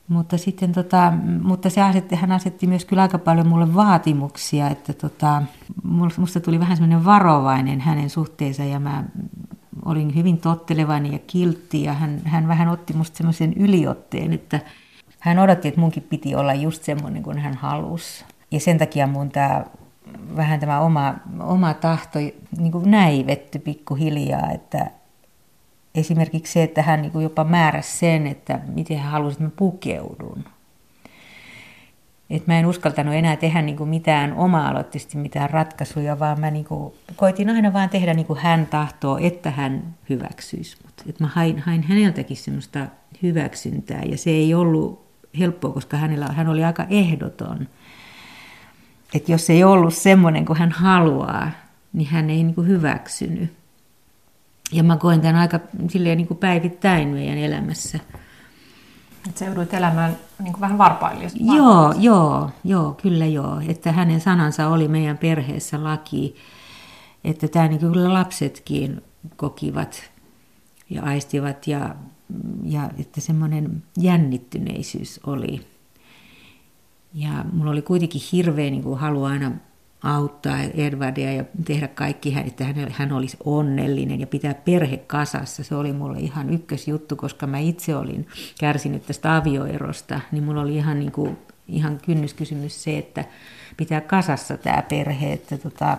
[0.08, 4.92] mutta sitten tota, mutta se asetti, hän asetti myös kyllä aika paljon mulle vaatimuksia, että
[4.92, 5.42] tota,
[6.16, 9.04] musta tuli vähän semmoinen varovainen hänen suhteensa ja mä
[9.84, 14.60] olin hyvin tottelevainen ja kiltti ja hän, hän vähän otti musta semmoisen yliotteen, että
[15.20, 18.24] hän odotti, että munkin piti olla just semmoinen kuin hän halusi.
[18.50, 19.64] Ja sen takia mun tämä
[20.36, 22.18] vähän tämä oma, oma tahto
[22.58, 24.90] niin kuin näivetty pikkuhiljaa, että
[25.94, 29.50] esimerkiksi se, että hän niin kuin jopa määräsi sen, että miten hän halusi, että mä
[29.56, 30.44] pukeudun.
[32.30, 36.64] Et mä en uskaltanut enää tehdä niin kuin mitään oma-aloitteisesti mitään ratkaisuja, vaan mä niin
[36.64, 40.94] kuin koitin aina vaan tehdä niin kuin hän tahtoo, että hän hyväksyisi mut.
[41.08, 42.86] Et mä hain, hain häneltäkin semmoista
[43.22, 47.68] hyväksyntää ja se ei ollut helppoa, koska hänellä, hän oli aika ehdoton–
[49.14, 51.50] että jos ei ollut semmoinen kuin hän haluaa,
[51.92, 53.52] niin hän ei niin kuin hyväksynyt.
[54.72, 57.98] Ja mä koen tämän aika silleen niin kuin päivittäin meidän elämässä.
[59.28, 61.30] Että se joudut elämään niin kuin vähän varpaille.
[61.34, 63.60] Joo, joo, joo, kyllä joo.
[63.68, 66.36] Että hänen sanansa oli meidän perheessä laki.
[67.24, 69.02] Että tämä niin kyllä lapsetkin
[69.36, 70.10] kokivat
[70.90, 71.94] ja aistivat ja,
[72.64, 75.66] ja että semmoinen jännittyneisyys oli
[77.14, 79.52] ja mulla oli kuitenkin hirveä niin kuin halu aina
[80.02, 85.64] auttaa Edwardia ja tehdä kaikki, että hän olisi onnellinen ja pitää perhe kasassa.
[85.64, 88.28] Se oli mulle ihan ykkösjuttu, koska mä itse olin
[88.60, 93.24] kärsinyt tästä avioerosta, niin mulla oli ihan, niin kuin, ihan kynnyskysymys se, että
[93.76, 95.96] pitää kasassa tämä perhe, että tota,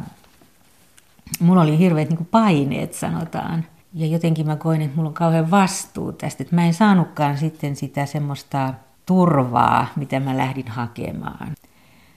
[1.39, 3.65] mulla oli hirveät niin kuin paineet sanotaan.
[3.93, 7.75] Ja jotenkin mä koin, että mulla on kauhean vastuu tästä, että mä en saanutkaan sitten
[7.75, 8.73] sitä semmoista
[9.11, 11.53] turvaa, mitä mä lähdin hakemaan.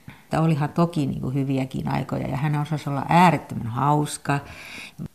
[0.09, 4.39] Että olihan toki niin kuin hyviäkin aikoja ja hän osasi olla äärettömän hauska.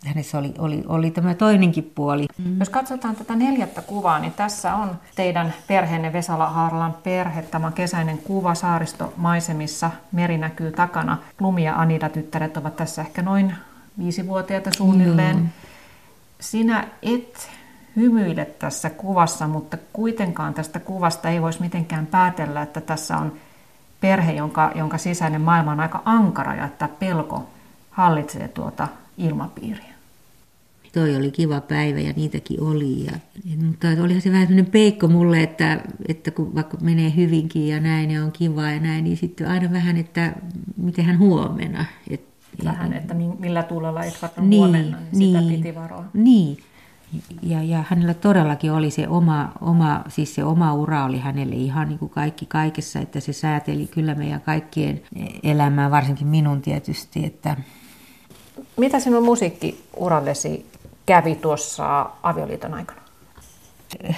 [0.07, 2.27] Hänessä oli, oli, oli tämä toinenkin puoli.
[2.39, 2.59] Mm.
[2.59, 7.43] Jos katsotaan tätä neljättä kuvaa, niin tässä on teidän perheenne Vesala Haaralan perhe.
[7.43, 9.91] Tämä kesäinen kuva saaristomaisemissa.
[10.13, 11.19] Meri näkyy takana.
[11.41, 13.55] Lumi ja Anida tyttäret ovat tässä ehkä noin
[13.99, 15.37] viisivuotiaita suunnilleen.
[15.37, 15.49] Mm.
[16.41, 17.51] Sinä et
[17.97, 23.33] hymyile tässä kuvassa, mutta kuitenkaan tästä kuvasta ei voisi mitenkään päätellä, että tässä on
[24.01, 27.49] perhe, jonka, jonka sisäinen maailma on aika ankara ja että pelko
[27.91, 29.91] hallitsee tuota ilmapiiriä.
[30.93, 33.05] Toi oli kiva päivä ja niitäkin oli.
[33.05, 33.13] Ja,
[33.67, 38.11] mutta olihan se vähän sellainen peikko mulle, että, että kun vaikka menee hyvinkin ja näin
[38.11, 40.33] ja on kiva ja näin, niin sitten aina vähän, että
[40.77, 41.85] miten hän huomenna.
[42.11, 42.21] Et,
[42.65, 46.05] vähän, että millä tuulella et on niin, huomenna, niin, niin sitä piti varoa.
[46.15, 46.59] Niin,
[47.43, 51.89] ja, ja hänellä todellakin oli se oma, oma, siis se oma ura oli hänelle ihan
[51.89, 55.03] niin kuin kaikki kaikessa, että se sääteli kyllä meidän kaikkien
[55.43, 57.27] elämää, varsinkin minun tietysti.
[57.27, 57.57] Että...
[58.77, 60.67] Mitä sinun musiikkiurallesi
[61.07, 63.01] kävi tuossa avioliiton aikana?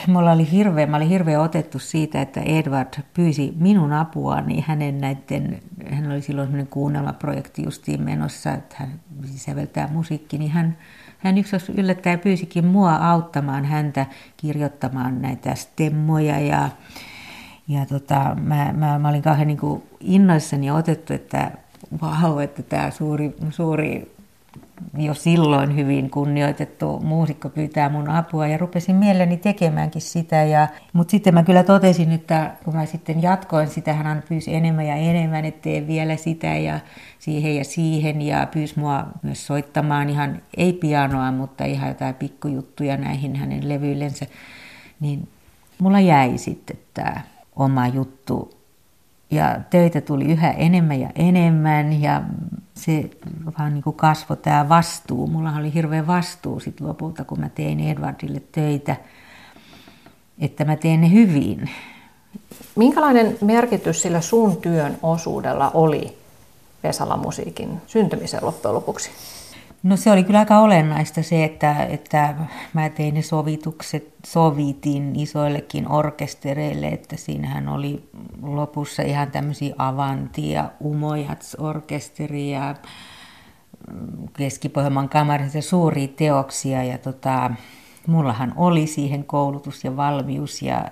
[0.06, 5.62] mulla oli hirveä, mä olin hirveä otettu siitä, että Edward pyysi minun apuani hänen näiden,
[5.90, 9.00] hän oli silloin sellainen kuunnelmaprojekti justiin menossa, että hän
[9.36, 10.76] säveltää musiikki, niin hän,
[11.22, 14.06] hän yksi yllättäen pyysikin mua auttamaan häntä
[14.36, 16.68] kirjoittamaan näitä stemmoja ja,
[17.68, 21.50] ja tota, mä, mä, mä, olin kauhean niin innoissani otettu, että
[22.02, 24.14] vau, että tämä suuri, suuri
[24.98, 30.36] jo silloin hyvin kunnioitettu muusikko pyytää mun apua ja rupesin mielelläni tekemäänkin sitä.
[30.36, 34.86] Ja, mutta sitten mä kyllä totesin, että kun mä sitten jatkoin sitä, hän pyysi enemmän
[34.86, 36.80] ja enemmän, että tee vielä sitä ja
[37.18, 42.96] siihen ja siihen ja pyysi mua myös soittamaan ihan, ei pianoa, mutta ihan jotain pikkujuttuja
[42.96, 44.26] näihin hänen levyillensä.
[45.00, 45.28] Niin
[45.78, 47.20] mulla jäi sitten tämä
[47.56, 48.61] oma juttu
[49.32, 52.22] ja töitä tuli yhä enemmän ja enemmän ja
[52.74, 53.10] se
[53.58, 55.26] vaan niin kasvoi tämä vastuu.
[55.26, 58.96] Mulla oli hirveä vastuu sit lopulta, kun mä tein Edwardille töitä,
[60.38, 61.70] että mä teen ne hyvin.
[62.76, 66.18] Minkälainen merkitys sillä sun työn osuudella oli
[66.82, 69.10] Vesala musiikin syntymiseen loppujen lopuksi?
[69.82, 72.34] No se oli kyllä aika olennaista se, että, että
[72.72, 78.10] mä tein ne sovitukset, sovitin isoillekin orkestereille, että siinähän oli
[78.42, 82.74] lopussa ihan tämmöisiä Avanti ja Umojats-orkesteri ja
[83.90, 87.50] mm, Keski-Pohjanmaan kamarin suuria teoksia ja tota,
[88.06, 90.84] mullahan oli siihen koulutus ja valmius ja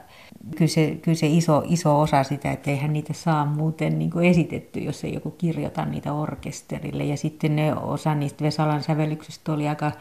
[0.57, 4.25] kyllä se, kyllä se iso, iso osa sitä, että eihän niitä saa muuten niin kuin
[4.25, 7.05] esitetty, jos ei joku kirjoita niitä orkesterille.
[7.05, 9.93] Ja sitten ne osa niistä Vesalan sävellyksistä oli aika,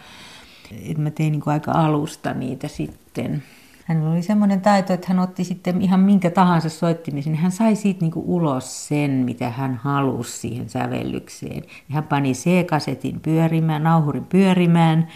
[0.90, 3.44] että mä tein niin kuin aika alusta niitä sitten.
[3.86, 8.02] Hän oli semmoinen taito, että hän otti sitten ihan minkä tahansa soittimisen, hän sai siitä
[8.02, 11.64] niin kuin ulos sen, mitä hän halusi siihen sävellykseen.
[11.90, 15.08] Hän pani C-kasetin pyörimään, nauhurin pyörimään,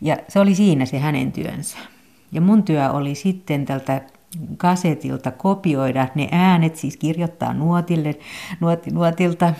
[0.00, 1.78] ja se oli siinä se hänen työnsä.
[2.32, 4.00] Ja mun työ oli sitten tältä
[4.56, 8.18] kasetilta kopioida ne äänet, siis kirjoittaa nuotille,
[8.60, 9.54] nuoti, nuotilta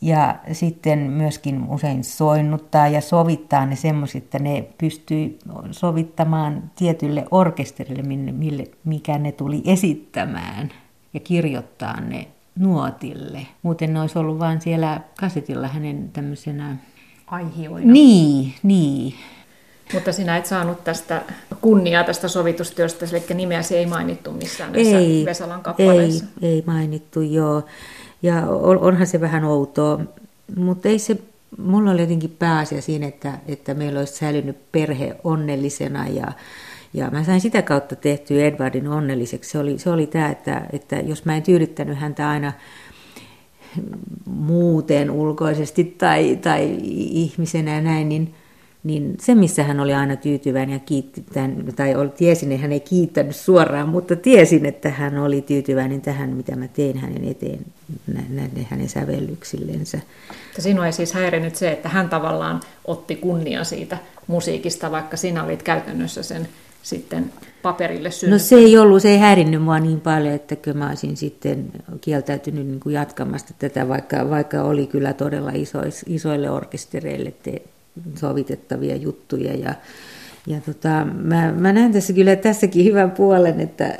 [0.00, 5.38] ja sitten myöskin usein soinnuttaa ja sovittaa ne semmoiset, että ne pystyy
[5.70, 10.70] sovittamaan tietylle orkesterille, mille, mikä ne tuli esittämään
[11.14, 13.46] ja kirjoittaa ne nuotille.
[13.62, 16.76] Muuten ne olisi ollut vain siellä kasetilla hänen tämmöisenä...
[17.26, 17.92] Aihioina.
[17.92, 19.14] Niin, niin.
[19.94, 21.22] Mutta sinä et saanut tästä
[21.60, 26.24] kunniaa tästä sovitustyöstä, eli nimeäsi ei mainittu missään näissä ei, Vesalan kappaleissa.
[26.42, 27.62] Ei, ei mainittu, joo.
[28.22, 28.46] Ja
[28.80, 30.00] onhan se vähän outoa,
[30.56, 31.16] mutta ei se,
[31.58, 36.32] mulla oli jotenkin pääasia siinä, että, että meillä olisi säilynyt perhe onnellisena ja,
[36.94, 39.50] ja mä sain sitä kautta tehtyä Edwardin onnelliseksi.
[39.50, 42.52] Se oli, se oli tämä, että, että jos mä en tyydyttänyt häntä aina
[44.24, 46.78] muuten ulkoisesti tai, tai
[47.10, 48.34] ihmisenä ja näin, niin
[48.84, 51.24] niin se, missä hän oli aina tyytyväinen ja kiitti,
[51.76, 56.56] tai tiesin, että hän ei kiittänyt suoraan, mutta tiesin, että hän oli tyytyväinen tähän, mitä
[56.56, 57.58] mä tein hänen eteen,
[58.06, 60.00] näiden hänen sävellyksillensä.
[60.58, 65.62] Sinua ei siis häirinyt se, että hän tavallaan otti kunnia siitä musiikista, vaikka sinä olit
[65.62, 66.48] käytännössä sen
[66.82, 68.42] sitten paperille synnyttänyt?
[68.42, 71.72] No se ei ollut, se ei häirinnyt mua niin paljon, että kyllä mä olisin sitten
[72.00, 75.52] kieltäytynyt niin kuin jatkamasta tätä, vaikka, vaikka oli kyllä todella
[76.06, 77.62] isoille orkestereille te,
[78.14, 79.54] sovitettavia juttuja.
[79.54, 79.74] Ja,
[80.46, 83.96] ja tota, mä, mä näen tässä kyllä tässäkin hyvän puolen, että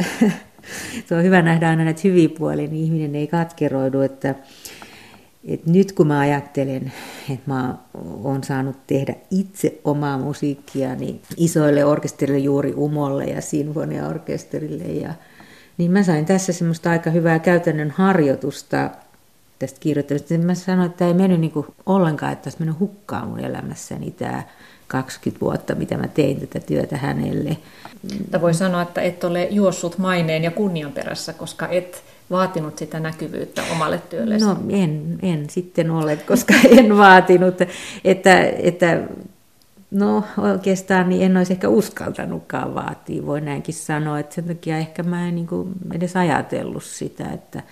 [1.07, 4.35] se on hyvä nähdä aina näitä hyviä puolia, niin ihminen ei katkeroidu, että,
[5.45, 6.93] että nyt kun mä ajattelen,
[7.31, 7.75] että mä
[8.23, 15.15] oon saanut tehdä itse omaa musiikkia niin isoille orkesterille juuri Umolle ja sinfoniaorkesterille, ja,
[15.79, 18.91] niin mä sain tässä semmoista aika hyvää käytännön harjoitusta
[19.59, 20.39] tästä kirjoittamisesta.
[20.39, 21.53] Mä sanoin, että tämä ei mennyt niin
[21.87, 24.43] ollenkaan, että olisi mennyt hukkaan mun elämässäni tämä
[24.89, 27.57] 20 vuotta, mitä mä tein tätä työtä hänelle.
[28.19, 33.01] Mutta voi sanoa, että et ole juossut maineen ja kunnian perässä, koska et vaatinut sitä
[33.01, 34.45] näkyvyyttä omalle työllesi.
[34.45, 37.55] No en, en sitten ole, koska en vaatinut.
[38.05, 39.03] Että, että
[39.91, 44.19] no oikeastaan niin en olisi ehkä uskaltanutkaan vaatia, voi näinkin sanoa.
[44.19, 45.49] Että sen takia ehkä mä en niin
[45.93, 47.63] edes ajatellut sitä, että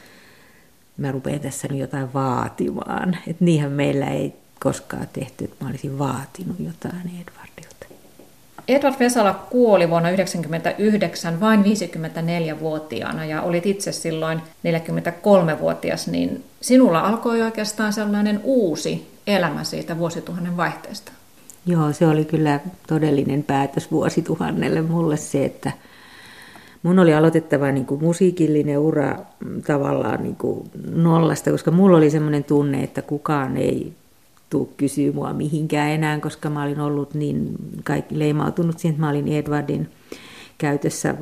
[0.96, 3.16] mä rupean tässä nyt jotain vaatimaan.
[3.27, 7.87] Että niinhän meillä ei koskaan tehty, että mä olisin vaatinut jotain Edwardilta.
[8.68, 17.42] Edward Vesala kuoli vuonna 1999 vain 54-vuotiaana ja olit itse silloin 43-vuotias, niin sinulla alkoi
[17.42, 21.12] oikeastaan sellainen uusi elämä siitä vuosituhannen vaihteesta.
[21.66, 25.73] Joo, se oli kyllä todellinen päätös vuosituhannelle mulle se, että
[26.87, 29.16] mun oli aloitettava niin kuin musiikillinen ura
[29.66, 33.92] tavallaan niin kuin nollasta, koska mulla oli semmoinen tunne, että kukaan ei
[34.50, 39.10] tuu kysyä mua mihinkään enää, koska mä olin ollut niin kaikki leimautunut siihen, että mä
[39.10, 39.88] olin Edwardin
[40.58, 41.14] käytössä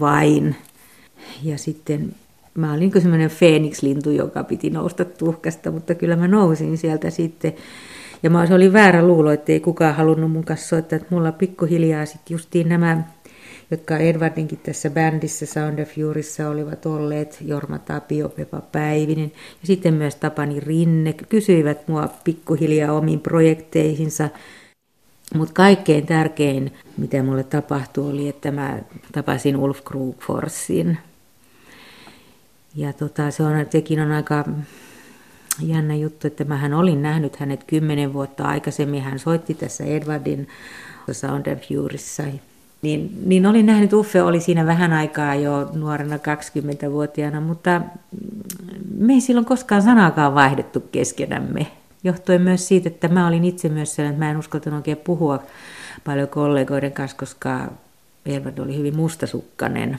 [0.00, 0.56] vain.
[1.42, 2.14] Ja sitten
[2.54, 7.52] mä olin niin semmoinen Phoenix-lintu, joka piti nousta tuhkasta, mutta kyllä mä nousin sieltä sitten.
[8.22, 11.32] Ja mä, se oli väärä luulo, että ei kukaan halunnut mun kanssa soittaa, että mulla
[11.32, 13.02] pikkuhiljaa sitten justiin nämä
[13.70, 19.94] jotka Edwardinkin tässä bändissä Sound of Furyssa olivat olleet, Jorma Tapio, Pepa Päivinen ja sitten
[19.94, 24.28] myös Tapani Rinne, kysyivät mua pikkuhiljaa omiin projekteihinsa.
[25.34, 28.78] Mutta kaikkein tärkein, mitä mulle tapahtui, oli, että mä
[29.12, 30.98] tapasin Ulf Krugforsin.
[32.74, 34.44] Ja tota, se on, sekin on aika
[35.62, 39.02] jännä juttu, että mähän olin nähnyt hänet kymmenen vuotta aikaisemmin.
[39.02, 40.48] Hän soitti tässä Edwardin
[41.12, 42.22] Sound of Furyssa
[42.82, 47.80] niin, niin olin nähnyt, Uffe oli siinä vähän aikaa jo nuorena 20-vuotiaana, mutta
[48.98, 51.66] me ei silloin koskaan sanaakaan vaihdettu keskenämme.
[52.04, 55.42] Johtuen myös siitä, että mä olin itse myös sellainen, että mä en uskaltanut oikein puhua
[56.04, 57.68] paljon kollegoiden kanssa, koska
[58.26, 59.98] Elvard oli hyvin mustasukkainen.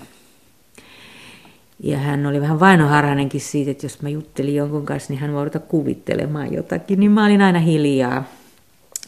[1.83, 5.49] Ja hän oli vähän vainoharhainenkin siitä, että jos mä juttelin jonkun kanssa, niin hän voi
[5.67, 8.23] kuvittelemaan jotakin, niin mä olin aina hiljaa.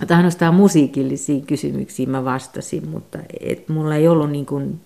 [0.10, 4.82] Ainoastaan musiikillisiin kysymyksiin mä vastasin, mutta et mulla ei ollut niin kuin,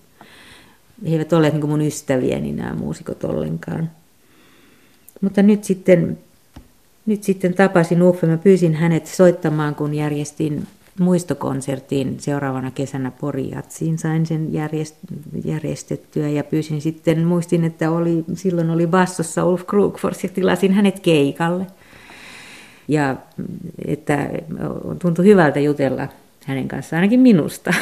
[1.04, 3.90] he eivät olleet niin mun ystäviäni nämä muusikot ollenkaan.
[5.20, 6.18] Mutta nyt sitten,
[7.06, 10.66] nyt sitten tapasin Uffe, mä pyysin hänet soittamaan, kun järjestin
[11.00, 13.98] muistokonsertin seuraavana kesänä Porijatsiin.
[13.98, 14.48] Sain sen
[15.44, 21.00] järjestettyä ja pyysin sitten, muistin, että oli, silloin oli bassossa Ulf Krugfors ja tilasin hänet
[21.00, 21.66] keikalle–
[22.88, 23.16] ja
[23.86, 24.28] että
[24.98, 26.08] tuntui hyvältä jutella
[26.46, 27.74] hänen kanssaan, ainakin minusta.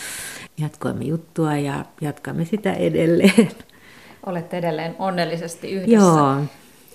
[0.60, 3.50] Jatkoimme juttua ja jatkamme sitä edelleen.
[4.26, 6.06] Olette edelleen onnellisesti yhdessä.
[6.06, 6.36] Joo.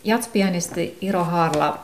[0.03, 1.80] Jatspianisti Iro Haarla,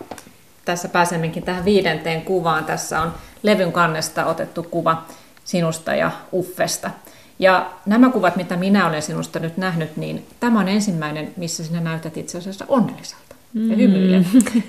[0.65, 2.65] tässä pääsemmekin tähän viidenteen kuvaan.
[2.65, 3.13] Tässä on
[3.43, 5.05] levyn kannesta otettu kuva
[5.45, 6.91] sinusta ja Uffesta.
[7.39, 11.79] Ja nämä kuvat, mitä minä olen sinusta nyt nähnyt, niin tämä on ensimmäinen, missä sinä
[11.79, 13.75] näytät itse asiassa onnelliselta ja.
[13.75, 14.25] Mm.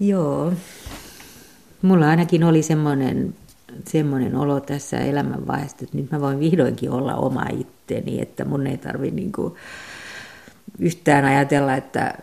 [0.00, 0.52] Joo.
[1.82, 3.34] Mulla ainakin oli semmoinen,
[3.86, 8.78] semmoinen olo tässä elämänvaiheessa, että nyt mä voin vihdoinkin olla oma itteni, että mun ei
[8.78, 9.56] tarvi niinku
[10.78, 12.14] yhtään ajatella, että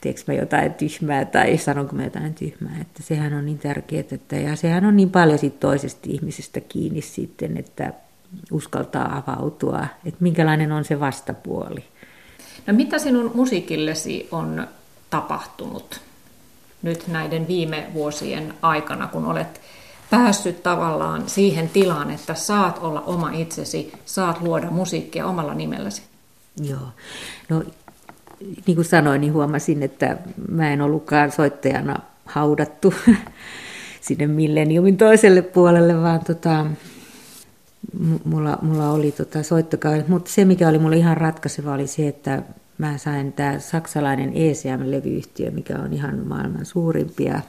[0.00, 2.76] teekö mä jotain tyhmää tai sanonko mä jotain tyhmää.
[2.80, 7.00] Että sehän on niin tärkeää, että, ja sehän on niin paljon siitä toisesta ihmisestä kiinni
[7.00, 7.92] sitten, että
[8.50, 11.84] uskaltaa avautua, että minkälainen on se vastapuoli.
[12.66, 14.66] No mitä sinun musiikillesi on
[15.10, 16.07] tapahtunut?
[16.82, 19.60] Nyt näiden viime vuosien aikana, kun olet
[20.10, 26.02] päässyt tavallaan siihen tilaan, että saat olla oma itsesi, saat luoda musiikkia omalla nimelläsi?
[26.62, 26.88] Joo.
[27.48, 27.62] No,
[28.66, 30.16] niin kuin sanoin, niin huomasin, että
[30.48, 32.94] mä en ollutkaan soittajana haudattu
[34.00, 36.66] sinne milleniumin toiselle puolelle, vaan tota,
[38.24, 40.08] mulla, mulla oli tota soittokaudet.
[40.08, 42.42] Mutta se, mikä oli mulle ihan ratkaiseva, oli se, että
[42.78, 47.40] mä sain tämä saksalainen ECM-levyyhtiö, mikä on ihan maailman suurimpia,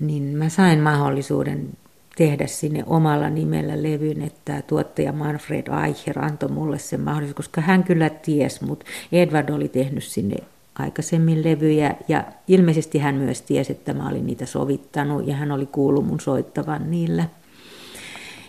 [0.00, 1.68] niin mä sain mahdollisuuden
[2.16, 7.84] tehdä sinne omalla nimellä levyn, että tuottaja Manfred Eicher antoi mulle sen mahdollisuuden, koska hän
[7.84, 10.36] kyllä ties, mutta Edward oli tehnyt sinne
[10.78, 15.66] aikaisemmin levyjä ja ilmeisesti hän myös tiesi, että mä olin niitä sovittanut ja hän oli
[15.66, 17.28] kuullut mun soittavan niillä.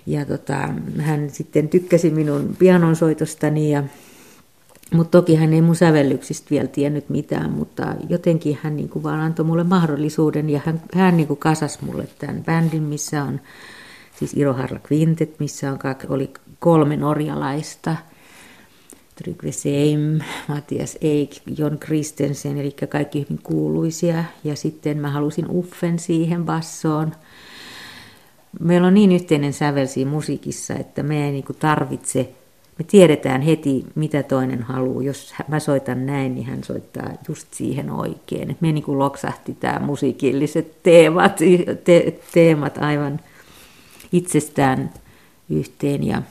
[0.06, 0.70] Ja tota,
[1.00, 3.84] hän sitten tykkäsi minun pianonsoitostani ja
[4.94, 9.20] mutta toki hän ei mun sävellyksistä vielä tiennyt mitään, mutta jotenkin hän niin kuin vaan
[9.20, 13.42] antoi mulle mahdollisuuden ja hän, hän niin kuin kasas mulle tämän bändin, missä on
[14.20, 15.80] siis Iro Harla Quintet, missä on,
[16.10, 17.96] oli kolme norjalaista.
[19.24, 24.24] Trygve Seim, Matias Eik, Jon Kristensen, eli kaikki hyvin kuuluisia.
[24.44, 27.12] Ja sitten mä halusin Uffen siihen bassoon.
[28.60, 32.34] Meillä on niin yhteinen sävel siinä musiikissa, että me ei niin tarvitse
[32.80, 35.04] me tiedetään heti, mitä toinen haluaa.
[35.04, 38.58] Jos mä soitan näin, niin hän soittaa just siihen oikein.
[38.62, 41.40] Me niin kuin loksahti tämä musiikilliset teemat,
[41.84, 43.20] te, teemat aivan
[44.12, 44.94] itsestään
[45.50, 46.04] yhteen.
[46.04, 46.22] Ja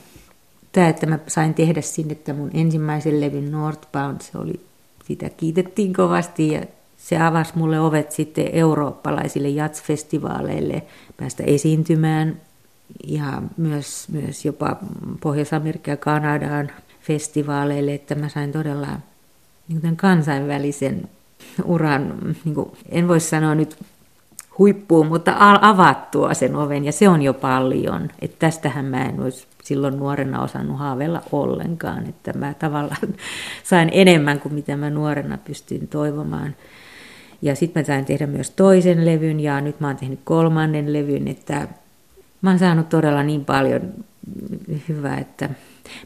[0.71, 4.59] tämä, että mä sain tehdä sinne tämän mun ensimmäisen levyn Northbound, se oli,
[5.05, 6.61] sitä kiitettiin kovasti ja
[6.97, 10.83] se avasi mulle ovet sitten eurooppalaisille jazzfestivaaleille
[11.17, 12.41] päästä esiintymään
[13.07, 14.77] ja myös, myös jopa
[15.21, 16.71] Pohjois-Amerikka ja Kanadaan
[17.01, 18.87] festivaaleille, että mä sain todella
[19.67, 21.09] niin kansainvälisen
[21.65, 22.13] uran,
[22.45, 23.77] niin kuin, en voi sanoa nyt
[24.57, 28.09] huippuun, mutta avattua sen oven, ja se on jo paljon.
[28.21, 33.13] Että tästähän mä en olisi silloin nuorena osannut haaveilla ollenkaan, että mä tavallaan
[33.63, 36.55] sain enemmän kuin mitä mä nuorena pystyin toivomaan.
[37.41, 41.27] Ja sitten mä sain tehdä myös toisen levyn, ja nyt mä oon tehnyt kolmannen levyn,
[41.27, 41.67] että
[42.41, 43.81] mä oon saanut todella niin paljon
[44.89, 45.49] hyvä, että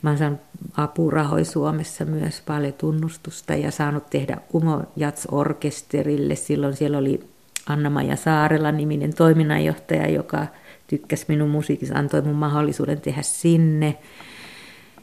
[0.01, 0.39] mä oon saanut
[0.77, 6.35] apurahoja Suomessa myös paljon tunnustusta ja saanut tehdä Umo Jats-orkesterille.
[6.35, 7.23] Silloin siellä oli
[7.67, 10.47] Anna-Maja Saarela niminen toiminnanjohtaja, joka
[10.87, 13.97] tykkäsi minun musiikissa, antoi mun mahdollisuuden tehdä sinne.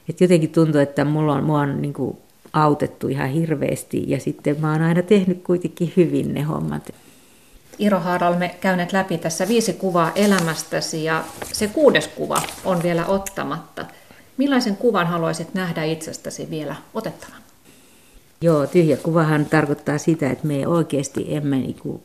[0.09, 2.19] Et jotenkin tuntuu, että mulla on, mua on niin kuin
[2.53, 6.95] autettu ihan hirveästi ja sitten mä oon aina tehnyt kuitenkin hyvin ne hommat.
[7.79, 13.85] Iro Haara, käyneet läpi tässä viisi kuvaa elämästäsi ja se kuudes kuva on vielä ottamatta.
[14.37, 17.39] Millaisen kuvan haluaisit nähdä itsestäsi vielä otettavan?
[18.41, 22.03] Joo, tyhjä kuvahan tarkoittaa sitä, että me oikeasti emme niinku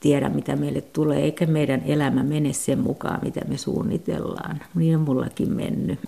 [0.00, 4.60] tiedä, mitä meille tulee, eikä meidän elämä mene sen mukaan, mitä me suunnitellaan.
[4.74, 5.98] Niin on mullakin mennyt.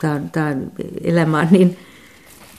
[0.00, 0.72] Tämä on, tämä on,
[1.04, 1.78] elämä on niin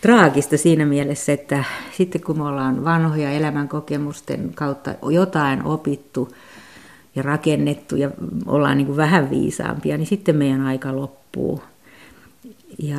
[0.05, 1.63] traagista siinä mielessä, että
[1.97, 6.35] sitten kun me ollaan vanhoja elämänkokemusten kautta jotain opittu
[7.15, 8.11] ja rakennettu ja
[8.45, 11.61] ollaan niin kuin vähän viisaampia, niin sitten meidän aika loppuu.
[12.79, 12.97] Ja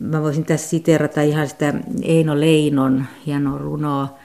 [0.00, 4.18] mä voisin tässä siterata ihan sitä Eino Leinon hienoa runoa,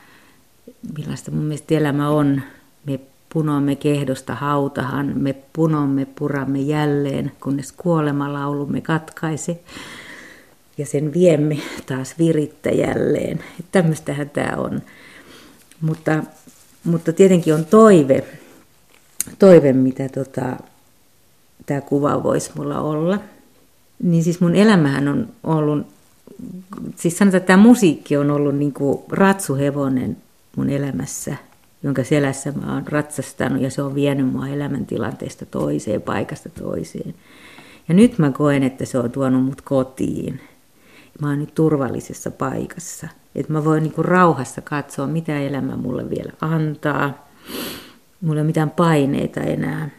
[0.98, 2.42] millaista mun mielestä elämä on.
[2.86, 3.00] Me
[3.34, 9.64] punomme kehdosta hautahan, me punomme puramme jälleen, kunnes kuolemalaulumme katkaise
[10.78, 13.40] ja sen viemme taas virittä jälleen.
[13.72, 14.82] Tämmöistähän tämä on.
[15.82, 16.24] Mutta,
[16.84, 18.24] mutta tietenkin on toive,
[19.40, 20.58] toive mitä tota,
[21.66, 23.20] tämä kuva voisi mulla olla.
[24.04, 25.88] Niin siis mun elämähän on ollut,
[26.96, 30.18] siis sanotaan, että tämä musiikki on ollut niin kuin ratsuhevonen
[30.56, 31.36] mun elämässä,
[31.84, 37.16] jonka selässä mä oon ratsastanut ja se on vienyt mua elämäntilanteesta toiseen, paikasta toiseen.
[37.88, 40.42] Ja nyt mä koen, että se on tuonut mut kotiin–
[41.22, 43.08] mä oon nyt turvallisessa paikassa.
[43.36, 47.28] Että mä voin niinku rauhassa katsoa, mitä elämä mulle vielä antaa.
[48.22, 49.90] Mulla ei ole mitään paineita enää.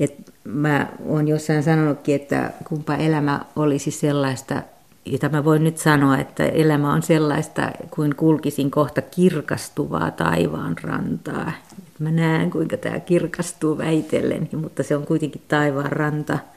[0.00, 4.62] Et mä oon jossain sanonutkin, että kumpa elämä olisi sellaista,
[5.04, 11.52] jota mä voin nyt sanoa, että elämä on sellaista kuin kulkisin kohta kirkastuvaa taivaan rantaa.
[11.78, 16.38] Et mä näen, kuinka tämä kirkastuu väitellen, mutta se on kuitenkin taivaan ranta–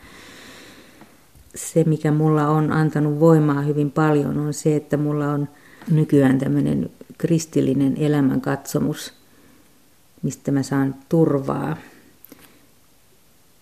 [1.55, 5.47] se, mikä mulla on antanut voimaa hyvin paljon, on se, että mulla on
[5.91, 9.13] nykyään tämmöinen kristillinen elämänkatsomus,
[10.21, 11.77] mistä mä saan turvaa.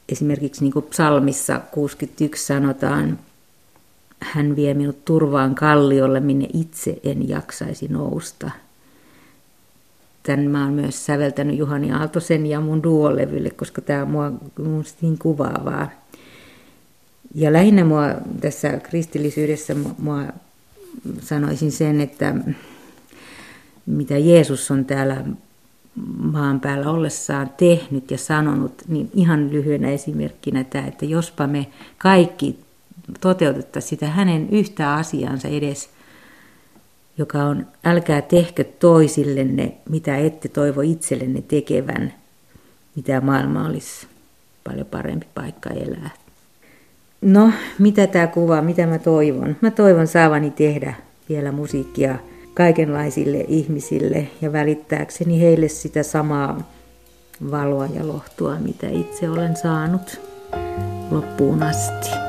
[0.09, 3.19] Esimerkiksi niin kuin psalmissa 61 sanotaan,
[4.19, 8.51] hän vie minut turvaan kalliolle, minne itse en jaksaisi nousta.
[10.23, 14.31] Tän mä oon myös säveltänyt Juhani Aaltosen ja mun duolevylle, koska tämä on mua,
[15.19, 15.89] kuvaavaa.
[17.37, 18.03] Ja lähinnä mua
[18.41, 20.23] tässä kristillisyydessä mua
[21.21, 22.35] sanoisin sen, että
[23.85, 25.23] mitä Jeesus on täällä
[26.17, 31.67] maan päällä ollessaan tehnyt ja sanonut, niin ihan lyhyenä esimerkkinä tämä, että jospa me
[31.97, 32.59] kaikki
[33.21, 35.89] toteutettaisiin sitä hänen yhtä asiansa edes,
[37.17, 42.13] joka on älkää tehkö toisillenne, mitä ette toivo itsellenne tekevän,
[42.95, 44.07] mitä maailma olisi
[44.63, 46.26] paljon parempi paikka elää.
[47.21, 49.55] No, mitä tämä kuvaa, mitä mä toivon?
[49.61, 50.93] Mä toivon saavani tehdä
[51.29, 52.15] vielä musiikkia
[52.53, 56.71] kaikenlaisille ihmisille ja välittääkseni heille sitä samaa
[57.51, 60.21] valoa ja lohtua, mitä itse olen saanut
[61.11, 62.26] loppuun asti.